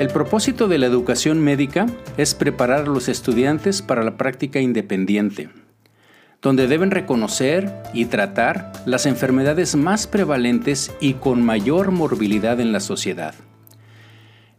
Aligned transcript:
El 0.00 0.08
propósito 0.08 0.66
de 0.66 0.78
la 0.78 0.86
educación 0.86 1.40
médica 1.40 1.84
es 2.16 2.34
preparar 2.34 2.84
a 2.84 2.86
los 2.86 3.10
estudiantes 3.10 3.82
para 3.82 4.02
la 4.02 4.16
práctica 4.16 4.58
independiente, 4.58 5.50
donde 6.40 6.66
deben 6.68 6.90
reconocer 6.90 7.70
y 7.92 8.06
tratar 8.06 8.72
las 8.86 9.04
enfermedades 9.04 9.76
más 9.76 10.06
prevalentes 10.06 10.90
y 11.00 11.12
con 11.12 11.44
mayor 11.44 11.90
morbilidad 11.90 12.60
en 12.60 12.72
la 12.72 12.80
sociedad. 12.80 13.34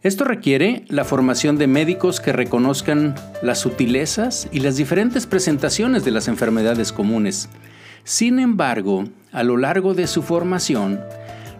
Esto 0.04 0.22
requiere 0.22 0.84
la 0.86 1.02
formación 1.02 1.58
de 1.58 1.66
médicos 1.66 2.20
que 2.20 2.32
reconozcan 2.32 3.16
las 3.42 3.58
sutilezas 3.58 4.48
y 4.52 4.60
las 4.60 4.76
diferentes 4.76 5.26
presentaciones 5.26 6.04
de 6.04 6.12
las 6.12 6.28
enfermedades 6.28 6.92
comunes. 6.92 7.48
Sin 8.04 8.38
embargo, 8.38 9.06
a 9.32 9.42
lo 9.42 9.56
largo 9.56 9.94
de 9.94 10.06
su 10.06 10.22
formación, 10.22 11.00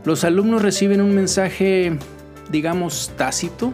los 0.05 0.23
alumnos 0.23 0.63
reciben 0.63 1.01
un 1.01 1.17
mensaje, 1.17 1.99
digamos, 2.51 3.13
tácito, 3.17 3.73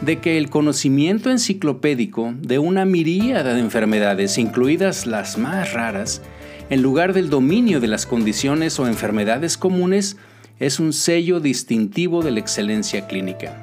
de 0.00 0.18
que 0.18 0.38
el 0.38 0.48
conocimiento 0.48 1.30
enciclopédico 1.30 2.34
de 2.40 2.58
una 2.58 2.84
miríada 2.84 3.54
de 3.54 3.60
enfermedades, 3.60 4.38
incluidas 4.38 5.06
las 5.06 5.38
más 5.38 5.72
raras, 5.72 6.22
en 6.70 6.82
lugar 6.82 7.14
del 7.14 7.30
dominio 7.30 7.80
de 7.80 7.88
las 7.88 8.06
condiciones 8.06 8.78
o 8.78 8.86
enfermedades 8.86 9.56
comunes, 9.56 10.16
es 10.60 10.80
un 10.80 10.92
sello 10.92 11.40
distintivo 11.40 12.22
de 12.22 12.30
la 12.32 12.40
excelencia 12.40 13.06
clínica. 13.06 13.62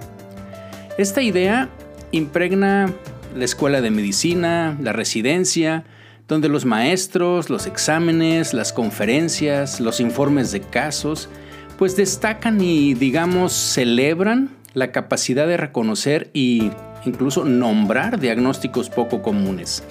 Esta 0.98 1.22
idea 1.22 1.70
impregna 2.12 2.92
la 3.36 3.46
escuela 3.46 3.82
de 3.82 3.92
medicina, 3.92 4.78
la 4.82 4.94
residencia, 4.94 5.84
donde 6.28 6.50
los 6.50 6.66
maestros, 6.66 7.50
los 7.50 7.68
exámenes, 7.68 8.54
las 8.54 8.74
conferencias, 8.74 9.80
los 9.80 10.00
informes 10.00 10.52
de 10.52 10.62
casos, 10.62 11.30
pues 11.78 11.96
destacan 11.96 12.62
y 12.62 12.94
digamos 12.94 13.54
celebran 13.54 14.52
la 14.74 14.92
capacidad 14.92 15.48
de 15.48 15.58
reconocer 15.58 16.30
y 16.34 16.72
incluso 17.06 17.46
nombrar 17.46 18.20
diagnósticos 18.20 18.90
poco 18.90 19.22
comunes. 19.22 19.84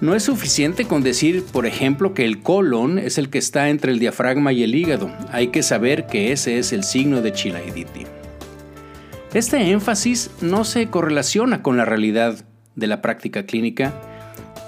No 0.00 0.14
es 0.14 0.22
suficiente 0.22 0.84
con 0.84 1.02
decir, 1.02 1.44
por 1.52 1.66
ejemplo, 1.66 2.14
que 2.14 2.24
el 2.24 2.40
colon 2.40 2.98
es 2.98 3.18
el 3.18 3.30
que 3.30 3.38
está 3.38 3.68
entre 3.68 3.90
el 3.90 3.98
diafragma 3.98 4.52
y 4.52 4.62
el 4.62 4.74
hígado. 4.76 5.10
Hay 5.32 5.48
que 5.48 5.64
saber 5.64 6.06
que 6.06 6.30
ese 6.30 6.58
es 6.58 6.72
el 6.72 6.84
signo 6.84 7.20
de 7.20 7.32
Chilaiditi. 7.32 8.06
Este 9.34 9.70
énfasis 9.70 10.30
no 10.40 10.64
se 10.64 10.86
correlaciona 10.86 11.62
con 11.62 11.76
la 11.76 11.84
realidad 11.84 12.44
de 12.76 12.86
la 12.86 13.02
práctica 13.02 13.42
clínica 13.44 13.92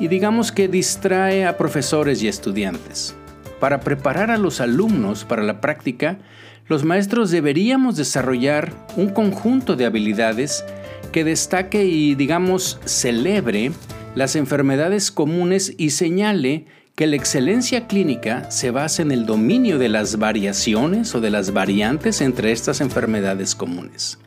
y 0.01 0.09
digamos 0.09 0.51
que 0.51 0.67
distrae 0.67 1.47
a 1.47 1.57
profesores 1.57 2.23
y 2.23 2.29
estudiantes. 2.29 3.15
Para 3.61 3.81
preparar 3.81 4.31
a 4.31 4.39
los 4.39 4.61
alumnos 4.63 5.27
para 5.27 5.43
la 5.43 5.61
práctica, 5.61 6.19
los 6.67 6.85
maestros 6.85 7.31
deberíamos 7.31 7.97
desarrollar 7.97 8.73
un 8.97 9.11
conjunto 9.11 9.77
de 9.77 9.85
habilidades 9.85 10.65
que 11.13 11.25
destaque 11.25 11.85
y, 11.85 12.15
digamos, 12.15 12.81
celebre 12.87 13.73
las 14.15 14.35
enfermedades 14.35 15.11
comunes 15.11 15.75
y 15.77 15.91
señale 15.91 16.65
que 16.95 17.07
la 17.07 17.17
excelencia 17.17 17.87
clínica 17.87 18.51
se 18.51 18.71
basa 18.71 19.03
en 19.03 19.13
el 19.13 19.27
dominio 19.27 19.79
de 19.79 19.91
las 19.91 20.19
variaciones 20.19 21.15
o 21.15 21.21
de 21.21 21.31
las 21.31 21.53
variantes 21.53 22.21
entre 22.23 22.53
estas 22.53 22.81
enfermedades 22.81 23.55
comunes. 23.55 24.19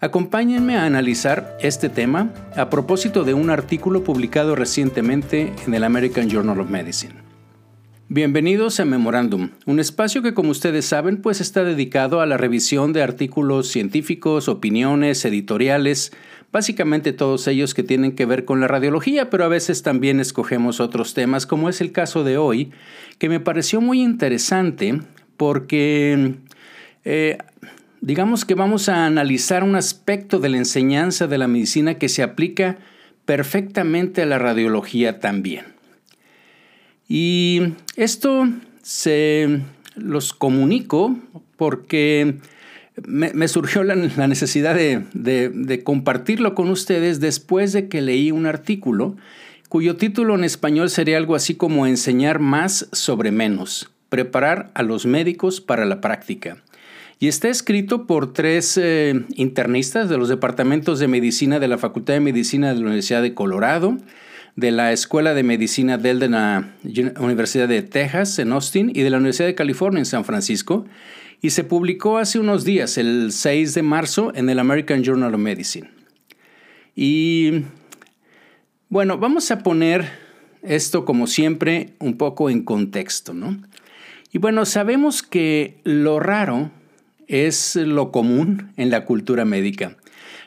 Acompáñenme 0.00 0.76
a 0.76 0.84
analizar 0.84 1.56
este 1.60 1.88
tema 1.88 2.32
a 2.56 2.70
propósito 2.70 3.24
de 3.24 3.34
un 3.34 3.50
artículo 3.50 4.04
publicado 4.04 4.54
recientemente 4.54 5.52
en 5.66 5.74
el 5.74 5.82
American 5.82 6.28
Journal 6.28 6.60
of 6.60 6.70
Medicine. 6.70 7.27
Bienvenidos 8.10 8.80
a 8.80 8.86
Memorandum, 8.86 9.50
un 9.66 9.80
espacio 9.80 10.22
que 10.22 10.32
como 10.32 10.48
ustedes 10.48 10.86
saben 10.86 11.18
pues 11.18 11.42
está 11.42 11.62
dedicado 11.62 12.22
a 12.22 12.26
la 12.26 12.38
revisión 12.38 12.94
de 12.94 13.02
artículos 13.02 13.68
científicos, 13.68 14.48
opiniones, 14.48 15.26
editoriales, 15.26 16.12
básicamente 16.50 17.12
todos 17.12 17.46
ellos 17.48 17.74
que 17.74 17.82
tienen 17.82 18.12
que 18.12 18.24
ver 18.24 18.46
con 18.46 18.60
la 18.60 18.66
radiología, 18.66 19.28
pero 19.28 19.44
a 19.44 19.48
veces 19.48 19.82
también 19.82 20.20
escogemos 20.20 20.80
otros 20.80 21.12
temas 21.12 21.44
como 21.44 21.68
es 21.68 21.82
el 21.82 21.92
caso 21.92 22.24
de 22.24 22.38
hoy, 22.38 22.72
que 23.18 23.28
me 23.28 23.40
pareció 23.40 23.82
muy 23.82 24.00
interesante 24.00 25.02
porque 25.36 26.36
eh, 27.04 27.36
digamos 28.00 28.46
que 28.46 28.54
vamos 28.54 28.88
a 28.88 29.04
analizar 29.04 29.62
un 29.62 29.76
aspecto 29.76 30.38
de 30.38 30.48
la 30.48 30.56
enseñanza 30.56 31.26
de 31.26 31.36
la 31.36 31.46
medicina 31.46 31.98
que 31.98 32.08
se 32.08 32.22
aplica 32.22 32.78
perfectamente 33.26 34.22
a 34.22 34.26
la 34.26 34.38
radiología 34.38 35.20
también. 35.20 35.77
Y 37.08 37.72
esto 37.96 38.48
se 38.82 39.60
los 39.96 40.34
comunico 40.34 41.16
porque 41.56 42.36
me, 43.06 43.48
surgió 43.48 43.82
la, 43.82 43.94
necesidad 43.94 44.74
de, 44.74 45.82
compartirlo 45.84 46.54
con 46.54 46.68
ustedes 46.68 47.20
después 47.20 47.72
de 47.72 47.88
que 47.88 48.02
leí 48.02 48.30
un 48.30 48.46
artículo 48.46 49.16
cuyo 49.68 49.96
título 49.96 50.34
en 50.34 50.44
español 50.44 50.88
sería 50.88 51.18
algo 51.18 51.34
así 51.34 51.54
como 51.54 51.86
enseñar 51.86 52.38
más 52.38 52.88
sobre 52.92 53.30
menos, 53.30 53.90
preparar 54.08 54.70
a 54.74 54.82
los 54.82 55.04
médicos 55.04 55.60
para 55.60 55.84
la 55.84 56.00
práctica. 56.00 56.62
Y 57.20 57.28
está 57.28 57.48
escrito 57.48 58.06
por 58.06 58.32
tres 58.32 58.78
eh, 58.80 59.24
internistas 59.34 60.08
de 60.08 60.16
los 60.16 60.28
departamentos 60.28 61.00
de 61.00 61.08
medicina 61.08 61.58
de 61.58 61.68
la 61.68 61.76
Facultad 61.76 62.14
de 62.14 62.20
Medicina 62.20 62.68
de 62.68 62.76
la 62.76 62.86
Universidad 62.86 63.22
de 63.22 63.34
Colorado, 63.34 63.98
de 64.58 64.72
la 64.72 64.92
Escuela 64.92 65.34
de 65.34 65.44
Medicina 65.44 65.98
de 65.98 66.14
la 66.14 66.74
Universidad 67.20 67.68
de 67.68 67.82
Texas 67.82 68.40
en 68.40 68.50
Austin 68.50 68.90
y 68.92 69.02
de 69.02 69.10
la 69.10 69.18
Universidad 69.18 69.46
de 69.46 69.54
California 69.54 70.00
en 70.00 70.04
San 70.04 70.24
Francisco, 70.24 70.84
y 71.40 71.50
se 71.50 71.62
publicó 71.62 72.18
hace 72.18 72.40
unos 72.40 72.64
días, 72.64 72.98
el 72.98 73.30
6 73.30 73.74
de 73.74 73.82
marzo, 73.82 74.32
en 74.34 74.48
el 74.48 74.58
American 74.58 75.04
Journal 75.04 75.32
of 75.32 75.40
Medicine. 75.40 75.88
Y 76.96 77.66
bueno, 78.88 79.18
vamos 79.18 79.52
a 79.52 79.60
poner 79.60 80.10
esto 80.64 81.04
como 81.04 81.28
siempre 81.28 81.90
un 82.00 82.16
poco 82.16 82.50
en 82.50 82.64
contexto, 82.64 83.34
¿no? 83.34 83.62
Y 84.32 84.38
bueno, 84.38 84.64
sabemos 84.64 85.22
que 85.22 85.78
lo 85.84 86.18
raro 86.18 86.72
es 87.28 87.76
lo 87.76 88.10
común 88.10 88.72
en 88.76 88.90
la 88.90 89.04
cultura 89.04 89.44
médica. 89.44 89.96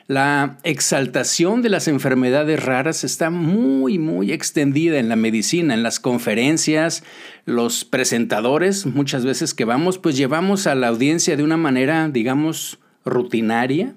La 0.08 0.58
exaltación 0.64 1.62
de 1.62 1.68
las 1.68 1.88
enfermedades 1.88 2.62
raras 2.62 3.04
está 3.04 3.30
muy, 3.30 3.98
muy 3.98 4.32
extendida 4.32 4.98
en 4.98 5.08
la 5.08 5.16
medicina, 5.16 5.74
en 5.74 5.82
las 5.82 6.00
conferencias, 6.00 7.04
los 7.46 7.84
presentadores, 7.84 8.86
muchas 8.86 9.24
veces 9.24 9.54
que 9.54 9.64
vamos, 9.64 9.98
pues 9.98 10.16
llevamos 10.16 10.66
a 10.66 10.74
la 10.74 10.88
audiencia 10.88 11.36
de 11.36 11.44
una 11.44 11.56
manera, 11.56 12.08
digamos, 12.08 12.78
rutinaria, 13.04 13.94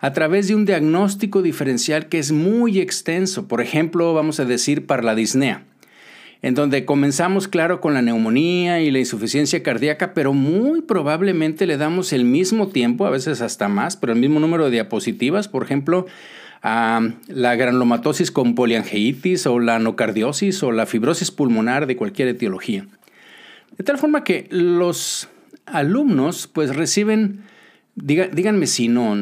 a 0.00 0.12
través 0.12 0.48
de 0.48 0.54
un 0.54 0.64
diagnóstico 0.64 1.42
diferencial 1.42 2.08
que 2.08 2.18
es 2.18 2.30
muy 2.30 2.78
extenso. 2.78 3.48
Por 3.48 3.60
ejemplo, 3.60 4.14
vamos 4.14 4.38
a 4.40 4.44
decir 4.44 4.86
para 4.86 5.02
la 5.02 5.14
disnea 5.14 5.64
en 6.40 6.54
donde 6.54 6.84
comenzamos, 6.84 7.48
claro, 7.48 7.80
con 7.80 7.94
la 7.94 8.02
neumonía 8.02 8.80
y 8.80 8.90
la 8.90 9.00
insuficiencia 9.00 9.62
cardíaca, 9.62 10.14
pero 10.14 10.32
muy 10.32 10.82
probablemente 10.82 11.66
le 11.66 11.76
damos 11.76 12.12
el 12.12 12.24
mismo 12.24 12.68
tiempo, 12.68 13.06
a 13.06 13.10
veces 13.10 13.40
hasta 13.40 13.68
más, 13.68 13.96
pero 13.96 14.12
el 14.12 14.20
mismo 14.20 14.38
número 14.38 14.66
de 14.66 14.70
diapositivas, 14.70 15.48
por 15.48 15.64
ejemplo, 15.64 16.06
a 16.62 17.00
la 17.26 17.56
granulomatosis 17.56 18.30
con 18.30 18.54
poliangeitis 18.54 19.46
o 19.46 19.58
la 19.58 19.76
anocardiosis 19.76 20.62
o 20.62 20.72
la 20.72 20.86
fibrosis 20.86 21.30
pulmonar 21.30 21.86
de 21.86 21.96
cualquier 21.96 22.28
etiología. 22.28 22.86
De 23.76 23.84
tal 23.84 23.98
forma 23.98 24.24
que 24.24 24.46
los 24.50 25.28
alumnos 25.66 26.46
pues 26.46 26.74
reciben, 26.74 27.42
díganme 27.94 28.66
si 28.66 28.88
no, 28.88 29.16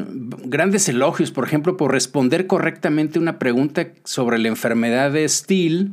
grandes 0.45 0.89
elogios, 0.89 1.31
por 1.31 1.45
ejemplo, 1.45 1.77
por 1.77 1.93
responder 1.93 2.47
correctamente 2.47 3.19
una 3.19 3.39
pregunta 3.39 3.89
sobre 4.05 4.39
la 4.39 4.49
enfermedad 4.49 5.13
de 5.13 5.29
Steele 5.29 5.89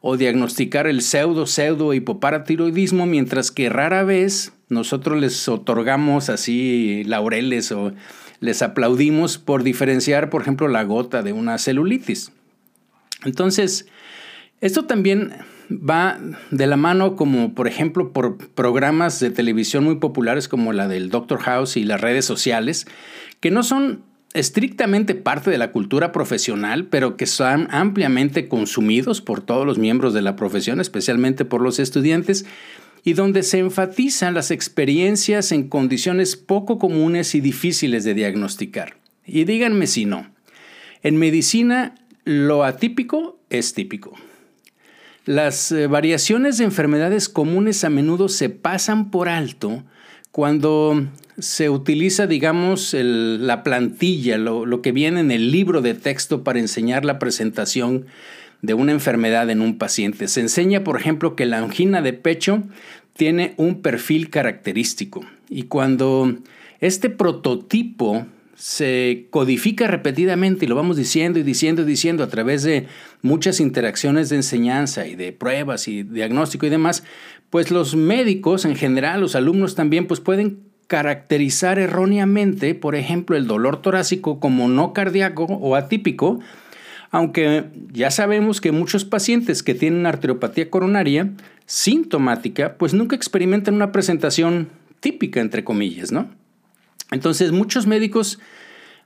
o 0.00 0.16
diagnosticar 0.16 0.86
el 0.86 1.02
pseudo, 1.02 1.46
pseudo 1.46 1.94
hipoparatiroidismo, 1.94 3.06
mientras 3.06 3.50
que 3.50 3.68
rara 3.68 4.04
vez 4.04 4.52
nosotros 4.68 5.20
les 5.20 5.48
otorgamos 5.48 6.28
así 6.28 7.02
laureles 7.04 7.72
o 7.72 7.92
les 8.40 8.62
aplaudimos 8.62 9.38
por 9.38 9.62
diferenciar, 9.62 10.30
por 10.30 10.42
ejemplo, 10.42 10.68
la 10.68 10.84
gota 10.84 11.22
de 11.22 11.32
una 11.32 11.58
celulitis. 11.58 12.30
Entonces, 13.24 13.88
esto 14.60 14.84
también 14.84 15.32
va 15.70 16.18
de 16.50 16.66
la 16.66 16.76
mano 16.76 17.16
como, 17.16 17.54
por 17.54 17.66
ejemplo, 17.66 18.12
por 18.12 18.38
programas 18.38 19.20
de 19.20 19.30
televisión 19.30 19.84
muy 19.84 19.96
populares 19.96 20.48
como 20.48 20.72
la 20.72 20.88
del 20.88 21.10
Doctor 21.10 21.40
House 21.40 21.76
y 21.76 21.84
las 21.84 22.00
redes 22.00 22.24
sociales, 22.24 22.86
que 23.40 23.50
no 23.50 23.62
son 23.62 24.04
estrictamente 24.34 25.14
parte 25.14 25.50
de 25.50 25.58
la 25.58 25.72
cultura 25.72 26.12
profesional, 26.12 26.86
pero 26.86 27.16
que 27.16 27.26
son 27.26 27.68
ampliamente 27.70 28.48
consumidos 28.48 29.20
por 29.20 29.40
todos 29.40 29.66
los 29.66 29.78
miembros 29.78 30.14
de 30.14 30.22
la 30.22 30.36
profesión, 30.36 30.80
especialmente 30.80 31.44
por 31.44 31.62
los 31.62 31.78
estudiantes, 31.78 32.44
y 33.04 33.14
donde 33.14 33.42
se 33.42 33.58
enfatizan 33.58 34.34
las 34.34 34.50
experiencias 34.50 35.52
en 35.52 35.68
condiciones 35.68 36.36
poco 36.36 36.78
comunes 36.78 37.34
y 37.34 37.40
difíciles 37.40 38.04
de 38.04 38.14
diagnosticar. 38.14 38.96
Y 39.24 39.44
díganme 39.44 39.86
si 39.86 40.04
no. 40.04 40.30
En 41.02 41.16
medicina, 41.16 41.94
lo 42.24 42.64
atípico 42.64 43.38
es 43.50 43.72
típico. 43.72 44.14
Las 45.24 45.72
eh, 45.72 45.86
variaciones 45.86 46.58
de 46.58 46.64
enfermedades 46.64 47.28
comunes 47.28 47.84
a 47.84 47.90
menudo 47.90 48.28
se 48.28 48.48
pasan 48.48 49.10
por 49.10 49.28
alto 49.28 49.84
cuando 50.32 51.06
se 51.38 51.70
utiliza, 51.70 52.26
digamos, 52.26 52.94
la 52.94 53.62
plantilla, 53.62 54.38
lo, 54.38 54.66
lo, 54.66 54.82
que 54.82 54.92
viene 54.92 55.20
en 55.20 55.30
el 55.30 55.52
libro 55.52 55.80
de 55.82 55.94
texto 55.94 56.42
para 56.42 56.58
enseñar 56.58 57.04
la 57.04 57.18
presentación 57.18 58.06
de 58.62 58.74
una 58.74 58.92
enfermedad 58.92 59.48
en 59.50 59.60
un 59.60 59.78
paciente. 59.78 60.28
Se 60.28 60.40
enseña, 60.40 60.84
por 60.84 60.98
ejemplo, 60.98 61.36
que 61.36 61.46
la 61.46 61.58
angina 61.58 62.02
de 62.02 62.12
pecho 62.12 62.64
tiene 63.14 63.54
un 63.56 63.82
perfil 63.82 64.30
característico 64.30 65.24
y 65.48 65.64
cuando 65.64 66.36
este 66.80 67.10
prototipo 67.10 68.26
se 68.54 69.28
codifica 69.30 69.86
repetidamente 69.86 70.64
y 70.64 70.68
lo 70.68 70.74
vamos 70.74 70.96
diciendo 70.96 71.38
y 71.38 71.44
diciendo 71.44 71.82
y 71.82 71.84
diciendo 71.84 72.24
a 72.24 72.28
través 72.28 72.64
de 72.64 72.86
muchas 73.22 73.60
interacciones 73.60 74.28
de 74.28 74.36
enseñanza 74.36 75.06
y 75.06 75.14
de 75.14 75.32
pruebas 75.32 75.86
y 75.86 76.02
diagnóstico 76.02 76.66
y 76.66 76.70
demás, 76.70 77.04
pues 77.50 77.70
los 77.70 77.94
médicos 77.94 78.64
en 78.64 78.74
general, 78.74 79.20
los 79.20 79.36
alumnos 79.36 79.76
también, 79.76 80.06
pues 80.06 80.18
pueden 80.18 80.67
caracterizar 80.88 81.78
erróneamente, 81.78 82.74
por 82.74 82.96
ejemplo, 82.96 83.36
el 83.36 83.46
dolor 83.46 83.80
torácico 83.80 84.40
como 84.40 84.68
no 84.68 84.92
cardíaco 84.92 85.44
o 85.44 85.76
atípico, 85.76 86.40
aunque 87.10 87.66
ya 87.92 88.10
sabemos 88.10 88.60
que 88.60 88.72
muchos 88.72 89.04
pacientes 89.04 89.62
que 89.62 89.74
tienen 89.74 90.06
arteriopatía 90.06 90.70
coronaria 90.70 91.30
sintomática, 91.66 92.74
pues 92.74 92.94
nunca 92.94 93.14
experimentan 93.14 93.74
una 93.74 93.92
presentación 93.92 94.68
típica, 95.00 95.40
entre 95.40 95.62
comillas, 95.62 96.10
¿no? 96.10 96.28
Entonces, 97.10 97.52
muchos 97.52 97.86
médicos 97.86 98.38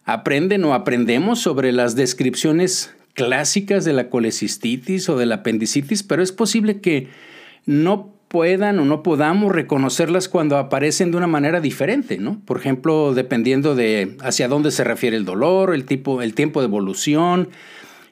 aprenden 0.05 0.65
o 0.65 0.75
aprendemos 0.75 1.41
sobre 1.41 1.73
las 1.73 1.95
descripciones 1.97 2.95
clásicas 3.15 3.85
de 3.85 3.93
la 3.93 4.09
colecistitis 4.09 5.09
o 5.09 5.17
de 5.17 5.27
la 5.27 5.37
apendicitis, 5.37 6.03
pero 6.03 6.23
es 6.23 6.33
posible 6.33 6.81
que 6.81 7.09
no 7.67 8.15
puedan 8.33 8.79
o 8.79 8.87
no 8.87 9.03
podamos 9.03 9.53
reconocerlas 9.53 10.27
cuando 10.27 10.57
aparecen 10.57 11.11
de 11.11 11.19
una 11.19 11.27
manera 11.27 11.61
diferente, 11.61 12.17
¿no? 12.17 12.41
Por 12.47 12.57
ejemplo, 12.57 13.13
dependiendo 13.13 13.75
de 13.75 14.17
hacia 14.23 14.49
dónde 14.49 14.71
se 14.71 14.85
refiere 14.85 15.19
el 15.19 15.27
dolor, 15.27 15.75
el, 15.75 15.85
tipo, 15.85 16.23
el 16.23 16.33
tiempo 16.33 16.63
de 16.63 16.67
evolución, 16.67 17.51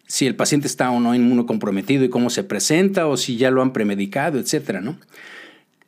si 0.06 0.26
el 0.26 0.36
paciente 0.36 0.66
está 0.66 0.90
o 0.90 1.00
no 1.00 1.14
inmunocomprometido 1.14 2.04
y 2.04 2.10
cómo 2.10 2.28
se 2.28 2.44
presenta, 2.44 3.06
o 3.06 3.16
si 3.16 3.38
ya 3.38 3.50
lo 3.50 3.62
han 3.62 3.72
premedicado, 3.72 4.38
etcétera, 4.38 4.82
¿no? 4.82 4.98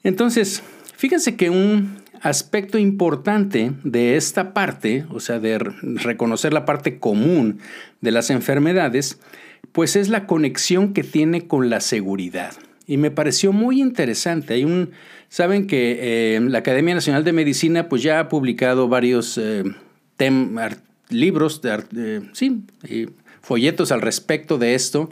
Entonces, 0.03 0.63
fíjense 0.97 1.37
que 1.37 1.51
un 1.51 1.99
aspecto 2.23 2.79
importante 2.79 3.73
de 3.85 4.17
esta 4.17 4.55
parte, 4.55 5.05
o 5.11 5.21
sea, 5.21 5.41
de 5.41 5.59
reconocer 5.59 6.55
la 6.55 6.65
parte 6.65 6.99
común 6.99 7.59
de 8.01 8.13
las 8.13 8.31
enfermedades, 8.31 9.19
pues 9.73 9.95
es 9.95 10.09
la 10.09 10.27
conexión 10.27 10.95
que 10.95 11.05
tiene 11.05 11.47
con 11.47 11.69
la 11.69 11.81
seguridad. 11.81 12.55
Y 12.93 12.99
me 12.99 13.11
pareció 13.11 13.55
muy 13.55 13.81
interesante. 13.81 14.53
Hay 14.53 14.65
un, 14.67 14.91
saben 15.31 15.67
que 15.67 16.37
eh, 16.37 16.41
la 16.41 16.59
Academia 16.59 16.95
Nacional 16.95 17.25
de 17.25 17.33
Medicina 17.33 17.89
pues 17.89 18.03
ya 18.03 18.21
ha 18.21 18.29
publicado 18.29 18.87
varios 18.87 19.39
eh, 19.39 19.65
libros, 21.09 21.63
de, 21.63 22.29
sí, 22.35 22.65
folletos 23.41 23.93
al 23.93 24.03
respecto 24.03 24.59
de 24.59 24.75
esto. 24.75 25.09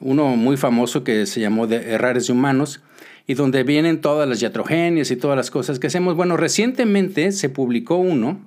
Uno 0.00 0.36
muy 0.36 0.56
famoso 0.56 1.04
que 1.04 1.26
se 1.26 1.42
llamó 1.42 1.66
de 1.66 1.92
Errores 1.92 2.28
de 2.28 2.32
Humanos 2.32 2.80
y 3.26 3.34
donde 3.34 3.62
vienen 3.62 4.00
todas 4.00 4.26
las 4.26 4.40
iatrogenias 4.40 5.10
y 5.10 5.16
todas 5.16 5.36
las 5.36 5.50
cosas 5.50 5.78
que 5.78 5.88
hacemos. 5.88 6.16
Bueno, 6.16 6.38
recientemente 6.38 7.32
se 7.32 7.50
publicó 7.50 7.96
uno 7.96 8.40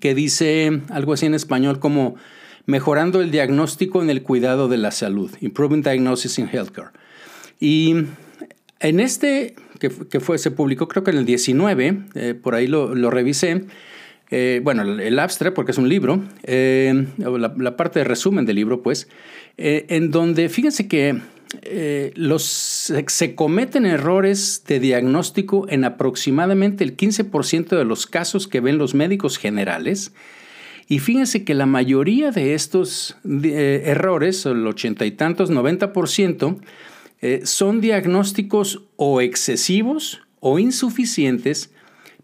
que 0.00 0.14
dice 0.14 0.80
algo 0.88 1.12
así 1.12 1.26
en 1.26 1.34
español 1.34 1.78
como 1.78 2.14
mejorando 2.64 3.20
el 3.20 3.30
diagnóstico 3.30 4.00
en 4.02 4.08
el 4.08 4.22
cuidado 4.22 4.68
de 4.68 4.78
la 4.78 4.92
salud, 4.92 5.30
Improving 5.42 5.82
Diagnosis 5.82 6.38
in 6.38 6.48
Healthcare. 6.50 6.92
Y 7.62 7.94
en 8.80 8.98
este, 8.98 9.54
que, 9.78 9.90
fue, 10.18 10.38
se 10.38 10.50
publicó 10.50 10.88
creo 10.88 11.04
que 11.04 11.12
en 11.12 11.18
el 11.18 11.24
19, 11.24 11.98
eh, 12.14 12.34
por 12.34 12.56
ahí 12.56 12.66
lo, 12.66 13.10
revisé, 13.10 13.66
eh, 14.32 14.60
bueno, 14.64 14.82
el, 14.82 15.18
abstract, 15.20 15.54
porque 15.54 15.70
es 15.70 15.78
un 15.78 15.88
libro, 15.88 16.24
eh, 16.42 17.06
la, 17.18 17.76
parte 17.76 18.00
de 18.00 18.04
resumen 18.04 18.46
del 18.46 18.56
libro, 18.56 18.82
pues, 18.82 19.08
en 19.56 20.10
donde 20.10 20.48
fíjense 20.48 20.88
que 20.88 21.20
eh, 21.60 22.12
los, 22.16 22.42
se 22.42 23.34
cometen 23.34 23.84
errores 23.84 24.64
de 24.66 24.80
diagnóstico 24.80 25.66
en 25.68 25.84
aproximadamente 25.84 26.82
el 26.82 26.96
15% 26.96 27.76
de 27.76 27.84
los 27.84 28.06
casos 28.06 28.48
que 28.48 28.60
ven 28.60 28.78
los 28.78 28.94
médicos 28.94 29.36
generales. 29.38 30.12
Y 30.88 30.98
fíjense 30.98 31.44
que 31.44 31.54
la 31.54 31.66
mayoría 31.66 32.30
de 32.30 32.54
estos 32.54 33.16
eh, 33.24 33.82
errores, 33.86 34.46
el 34.46 34.66
ochenta 34.66 35.04
y 35.04 35.10
tantos, 35.10 35.50
90%, 35.50 36.58
eh, 37.22 37.42
son 37.44 37.80
diagnósticos 37.80 38.82
o 38.96 39.20
excesivos 39.20 40.22
o 40.40 40.58
insuficientes, 40.58 41.70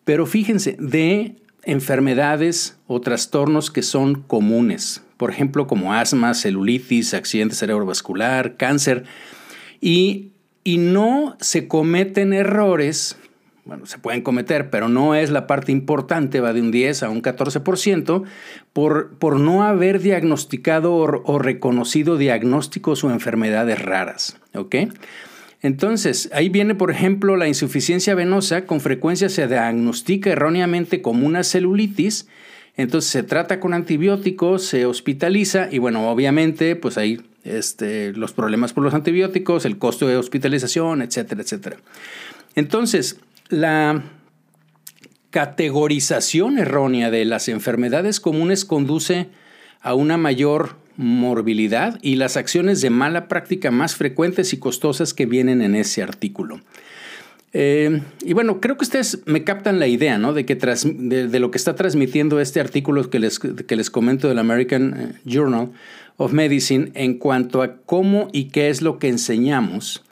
pero 0.05 0.27
fíjense, 0.27 0.77
de 0.81 1.37
enfermedades 1.62 2.77
o 2.89 3.00
trastornos 3.00 3.71
que 3.71 3.83
son 3.83 4.23
comunes, 4.23 5.05
por 5.17 5.31
ejemplo, 5.31 5.69
como 5.69 5.93
asma, 5.93 6.35
celulitis, 6.35 7.15
accidente 7.15 7.55
cerebrovascular, 7.55 8.56
cáncer, 8.56 9.05
y, 9.81 10.33
y 10.65 10.79
no 10.79 11.37
se 11.41 11.69
cometen 11.69 12.33
errores, 12.33 13.17
bueno, 13.69 13.85
se 13.85 13.99
pueden 13.99 14.23
cometer, 14.23 14.70
pero 14.70 14.88
no 14.88 15.15
es 15.15 15.29
la 15.29 15.47
parte 15.47 15.73
importante, 15.73 16.41
va 16.41 16.55
de 16.55 16.62
un 16.62 16.70
10 16.70 17.03
a 17.03 17.11
un 17.11 17.20
14%, 17.20 18.25
por, 18.73 19.11
por 19.19 19.38
no 19.38 19.62
haber 19.62 20.00
diagnosticado 20.00 20.94
o, 20.94 21.38
reconocido 21.38 22.17
diagnósticos 22.17 23.05
o 23.05 23.11
enfermedades 23.11 23.81
raras. 23.81 24.38
Entonces, 25.61 26.31
ahí 26.32 26.49
viene, 26.49 26.75
por 26.75 26.91
ejemplo, 26.91 27.37
la 27.37 27.47
insuficiencia 27.47 28.15
venosa, 28.15 28.65
con 28.65 28.81
frecuencia 28.81 29.29
se 29.29 29.47
diagnostica 29.47 30.31
erróneamente 30.31 31.03
como 31.03 31.26
una 31.26 31.44
celulitis, 31.44 32.26
entonces 32.79 33.11
se 33.11 33.23
trata 33.23 33.61
con 33.61 33.75
antibióticos, 33.75 34.64
se 34.64 34.87
hospitaliza 34.87 35.69
y 35.71 35.76
bueno, 35.79 36.11
obviamente, 36.11 36.75
pues 36.75 36.97
ahí 36.97 37.21
este, 37.44 38.14
los 38.14 38.32
problemas 38.32 38.73
por 38.73 38.82
los 38.82 38.94
antibióticos, 38.94 39.67
el 39.67 39.76
costo 39.76 40.09
de 40.09 40.17
hospitalización, 40.17 41.03
etcétera, 41.03 41.43
etcétera. 41.43 41.76
Entonces, 42.55 43.21
la 43.49 44.03
categorización 45.31 46.59
errónea 46.59 47.11
de 47.11 47.25
las 47.25 47.49
enfermedades 47.49 48.21
comunes 48.21 48.65
conduce 48.65 49.29
a 49.81 49.95
una 49.95 50.17
mayor 50.17 50.77
morbilidad 50.97 51.99
y 52.03 52.17
las 52.17 52.37
acciones 52.37 52.81
de 52.81 52.91
mala 52.91 53.29
práctica 53.29 53.71
más 53.71 53.95
frecuentes 53.95 54.53
y 54.53 54.59
costosas 54.59 55.15
que 55.15 55.27
vienen 55.27 55.62
en 55.62 55.75
ese 55.75 56.03
artículo. 56.03 56.61
Eh, 57.53 58.03
y 58.25 58.35
bueno, 58.35 58.61
creo 58.61 58.77
que 58.77 58.85
ustedes 58.85 59.21
me 59.25 59.43
captan 59.43 59.79
la 59.79 59.87
idea 59.87 60.19
¿no? 60.19 60.35
de, 60.35 60.45
que 60.45 60.55
de, 60.56 61.41
lo 61.41 61.50
que 61.50 61.56
está 61.59 61.75
transmitiendo 61.75 62.41
este 62.41 62.61
artículo 62.61 63.09
que 63.09 63.19
les, 63.19 63.38
que 63.38 63.76
les 63.76 63.90
comento 63.90 64.28
del 64.28 64.38
American 64.38 64.95
eh, 64.99 65.12
Journal 65.25 65.71
of 66.19 66.33
Medicine 66.33 66.90
en 66.95 67.19
cuanto 67.19 67.62
a 67.62 67.76
cómo 67.76 68.28
y 68.33 68.47
qué 68.47 68.69
es 68.69 68.83
lo 68.83 68.99
que 68.99 69.09
enseñamos. 69.09 70.05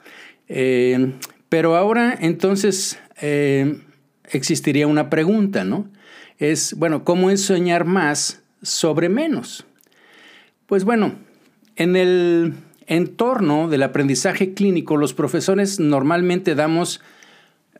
Eh, 0.47 1.11
pero 1.49 1.75
ahora 1.75 2.17
entonces 2.19 2.97
existiría 3.19 4.87
una 4.87 5.09
pregunta, 5.09 5.63
¿no? 5.63 5.89
Es, 6.37 6.75
bueno, 6.75 7.03
¿cómo 7.03 7.29
enseñar 7.29 7.85
más 7.85 8.41
sobre 8.61 9.09
menos? 9.09 9.65
Pues 10.67 10.83
bueno, 10.83 11.15
en 11.75 11.95
el 11.95 12.53
entorno 12.87 13.69
del 13.69 13.83
aprendizaje 13.83 14.53
clínico, 14.53 14.97
los 14.97 15.13
profesores 15.13 15.79
normalmente 15.79 16.55
damos 16.55 17.01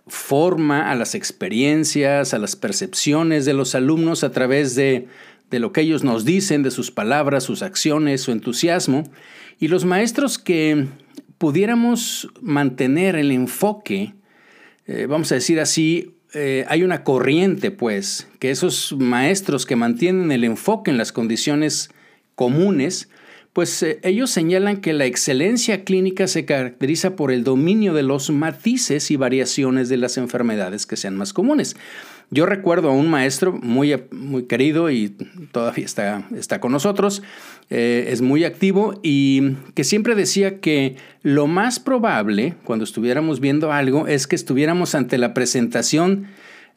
forma 0.08 0.90
a 0.90 0.96
las 0.96 1.16
experiencias, 1.16 2.34
a 2.34 2.40
las 2.40 2.56
percepciones 2.56 3.46
de 3.46 3.54
los 3.54 3.76
alumnos 3.76 4.24
a 4.24 4.32
través 4.32 4.76
de, 4.76 5.08
lo 5.52 5.72
que 5.72 5.82
ellos 5.82 6.04
nos 6.04 6.26
dicen, 6.26 6.64
de 6.64 6.72
sus 6.72 6.92
palabras, 6.92 7.44
sus 7.44 7.62
acciones, 7.62 8.22
su 8.22 8.32
entusiasmo. 8.32 9.04
Y 9.60 9.68
los 9.68 9.86
maestros 9.86 10.38
que 10.38 10.88
pudiéramos 11.38 12.30
mantener 12.42 13.16
el 13.16 13.32
enfoque, 13.32 14.14
eh, 14.88 15.06
vamos 15.06 15.32
a 15.32 15.36
decir 15.36 15.60
así, 15.60 16.14
eh, 16.34 16.66
hay 16.68 16.84
una 16.84 17.04
corriente, 17.04 17.72
pues, 17.72 18.28
que 18.40 18.52
esos 18.52 18.96
maestros 18.98 19.66
que 19.66 19.76
mantienen 19.76 20.32
el 20.32 20.44
enfoque 20.44 20.92
en 20.92 20.98
las 20.98 21.12
condiciones 21.12 21.90
comunes, 22.36 23.10
pues 23.58 23.82
eh, 23.82 24.00
ellos 24.04 24.30
señalan 24.30 24.82
que 24.82 24.94
la 24.94 25.06
excelencia 25.06 25.84
clínica 25.84 26.28
se 26.28 26.46
caracteriza 26.46 27.16
por 27.16 27.32
el 27.32 27.44
dominio 27.44 27.96
de 27.96 28.04
los 28.04 28.30
matices 28.30 29.10
y 29.10 29.16
variaciones 29.16 29.90
de 29.90 29.98
las 29.98 30.20
enfermedades 30.20 30.86
que 30.86 30.96
sean 30.96 31.18
más 31.18 31.34
comunes. 31.34 31.76
Yo 32.30 32.46
recuerdo 32.46 32.90
a 32.90 32.94
un 32.94 33.10
maestro 33.10 33.54
muy, 33.54 34.00
muy 34.12 34.44
querido 34.44 34.92
y 34.92 35.10
todavía 35.52 35.86
está, 35.86 36.28
está 36.36 36.60
con 36.60 36.72
nosotros, 36.72 37.24
eh, 37.72 38.10
es 38.12 38.22
muy 38.22 38.44
activo 38.44 39.00
y 39.02 39.56
que 39.74 39.84
siempre 39.84 40.14
decía 40.14 40.60
que 40.60 40.96
lo 41.24 41.48
más 41.48 41.80
probable 41.80 42.54
cuando 42.64 42.86
estuviéramos 42.86 43.40
viendo 43.40 43.72
algo 43.72 44.06
es 44.06 44.28
que 44.28 44.36
estuviéramos 44.36 44.94
ante 44.94 45.18
la 45.18 45.34
presentación 45.34 46.28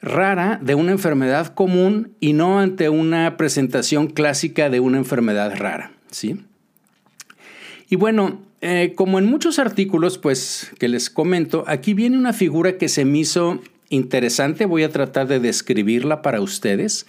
rara 0.00 0.58
de 0.62 0.76
una 0.76 0.92
enfermedad 0.92 1.48
común 1.48 2.14
y 2.20 2.32
no 2.32 2.58
ante 2.58 2.88
una 2.88 3.36
presentación 3.36 4.06
clásica 4.06 4.70
de 4.70 4.80
una 4.80 4.96
enfermedad 4.96 5.54
rara, 5.58 5.92
¿sí? 6.10 6.40
Y 7.90 7.96
bueno, 7.96 8.40
eh, 8.60 8.92
como 8.94 9.18
en 9.18 9.26
muchos 9.26 9.58
artículos, 9.58 10.16
pues, 10.16 10.70
que 10.78 10.88
les 10.88 11.10
comento, 11.10 11.64
aquí 11.66 11.92
viene 11.92 12.16
una 12.16 12.32
figura 12.32 12.78
que 12.78 12.88
se 12.88 13.04
me 13.04 13.18
hizo 13.18 13.60
interesante, 13.88 14.64
voy 14.64 14.84
a 14.84 14.90
tratar 14.90 15.26
de 15.26 15.40
describirla 15.40 16.22
para 16.22 16.40
ustedes. 16.40 17.06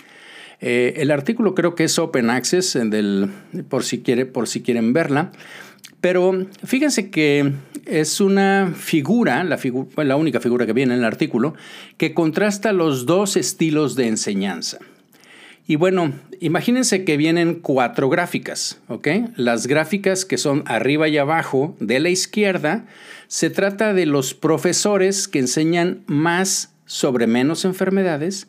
Eh, 0.59 0.95
el 0.97 1.11
artículo 1.11 1.53
creo 1.53 1.75
que 1.75 1.83
es 1.83 1.99
Open 1.99 2.31
Access, 2.31 2.77
por, 3.69 3.83
si 3.83 4.01
quieren 4.01 4.93
verla. 4.93 5.31
Pero 6.01 6.47
fíjense 6.63 7.11
que 7.11 7.53
es 7.85 8.19
una 8.19 8.73
figura, 8.75 9.43
la 9.43 10.15
única 10.15 10.39
figura 10.39 10.65
que 10.65 10.73
viene 10.73 10.95
en 10.95 11.01
el 11.01 11.05
artículo, 11.05 11.53
que 11.97 12.15
contrasta 12.15 12.73
los 12.73 13.05
dos 13.05 13.37
estilos 13.37 13.95
de 13.95 14.07
enseñanza. 14.07 14.79
Y 15.67 15.75
bueno, 15.75 16.11
imagínense 16.39 17.05
que 17.05 17.17
vienen 17.17 17.55
cuatro 17.55 18.09
gráficas, 18.09 18.79
¿ok? 18.87 19.07
Las 19.35 19.67
gráficas 19.67 20.25
que 20.25 20.37
son 20.37 20.63
arriba 20.65 21.07
y 21.07 21.17
abajo 21.17 21.75
de 21.79 21.99
la 21.99 22.09
izquierda, 22.09 22.85
se 23.27 23.49
trata 23.49 23.93
de 23.93 24.05
los 24.05 24.33
profesores 24.33 25.27
que 25.27 25.39
enseñan 25.39 26.03
más 26.07 26.73
sobre 26.85 27.27
menos 27.27 27.63
enfermedades 27.63 28.47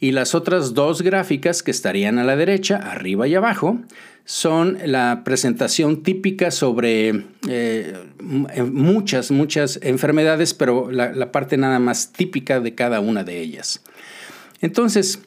y 0.00 0.12
las 0.12 0.34
otras 0.34 0.74
dos 0.74 1.02
gráficas 1.02 1.62
que 1.62 1.70
estarían 1.70 2.18
a 2.18 2.24
la 2.24 2.36
derecha, 2.36 2.76
arriba 2.76 3.26
y 3.26 3.34
abajo, 3.34 3.80
son 4.24 4.76
la 4.84 5.22
presentación 5.24 6.02
típica 6.02 6.50
sobre 6.50 7.24
eh, 7.48 7.94
muchas, 8.20 9.30
muchas 9.30 9.80
enfermedades, 9.82 10.52
pero 10.52 10.90
la, 10.90 11.32
parte 11.32 11.56
nada 11.56 11.78
más 11.78 12.12
típica 12.12 12.60
de 12.60 12.74
cada 12.74 13.00
una 13.00 13.24
de 13.24 13.40
ellas. 13.40 13.82
Entonces, 14.60 15.20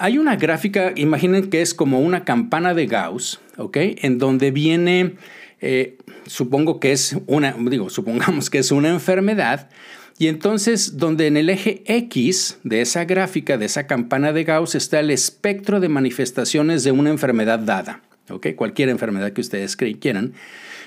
hay 0.00 0.16
una 0.16 0.36
gráfica, 0.36 0.92
imaginen 0.96 1.50
que 1.50 1.60
es 1.60 1.74
como 1.74 2.00
una 2.00 2.24
campana 2.24 2.72
de 2.72 2.86
Gauss, 2.86 3.38
¿ok? 3.58 3.76
En 3.76 4.16
donde 4.18 4.50
viene, 4.50 5.16
eh, 5.60 5.98
supongo 6.26 6.80
que 6.80 6.92
es 6.92 7.18
una, 7.26 7.54
digo, 7.58 7.90
supongamos 7.90 8.48
que 8.48 8.58
es 8.58 8.72
una 8.72 8.88
enfermedad, 8.88 9.68
y 10.18 10.28
entonces, 10.28 10.96
donde 10.96 11.26
en 11.26 11.36
el 11.36 11.50
eje 11.50 11.82
X 11.84 12.58
de 12.64 12.80
esa 12.80 13.04
gráfica, 13.04 13.58
de 13.58 13.66
esa 13.66 13.86
campana 13.86 14.32
de 14.32 14.44
Gauss, 14.44 14.74
está 14.74 15.00
el 15.00 15.10
espectro 15.10 15.80
de 15.80 15.90
manifestaciones 15.90 16.82
de 16.82 16.92
una 16.92 17.10
enfermedad 17.10 17.58
dada, 17.58 18.00
¿ok? 18.30 18.48
Cualquier 18.56 18.88
enfermedad 18.88 19.32
que 19.32 19.42
ustedes 19.42 19.76
quieran. 19.76 20.32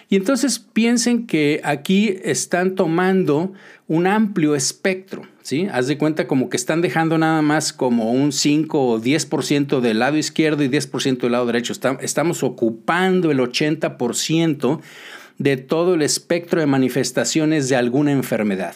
Y 0.09 0.15
entonces 0.15 0.57
piensen 0.57 1.27
que 1.27 1.61
aquí 1.63 2.17
están 2.23 2.73
tomando 2.73 3.53
un 3.87 4.07
amplio 4.07 4.55
espectro, 4.55 5.23
¿sí? 5.43 5.67
Haz 5.71 5.87
de 5.87 5.97
cuenta 5.99 6.27
como 6.27 6.49
que 6.49 6.57
están 6.57 6.81
dejando 6.81 7.17
nada 7.19 7.41
más 7.43 7.71
como 7.71 8.11
un 8.11 8.31
5 8.31 8.87
o 8.87 8.99
10% 8.99 9.79
del 9.79 9.99
lado 9.99 10.17
izquierdo 10.17 10.63
y 10.63 10.69
10% 10.69 11.19
del 11.19 11.31
lado 11.33 11.45
derecho. 11.45 11.73
Estamos 12.01 12.41
ocupando 12.41 13.29
el 13.29 13.39
80% 13.39 14.81
de 15.37 15.57
todo 15.57 15.93
el 15.93 16.01
espectro 16.01 16.59
de 16.59 16.65
manifestaciones 16.65 17.69
de 17.69 17.75
alguna 17.75 18.11
enfermedad 18.11 18.75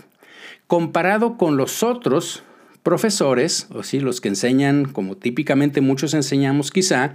comparado 0.67 1.37
con 1.37 1.57
los 1.57 1.81
otros 1.81 2.43
profesores, 2.83 3.67
o 3.73 3.83
sí, 3.83 3.99
los 3.99 4.21
que 4.21 4.29
enseñan 4.29 4.85
como 4.85 5.17
típicamente 5.17 5.81
muchos 5.81 6.13
enseñamos 6.13 6.71
quizá, 6.71 7.13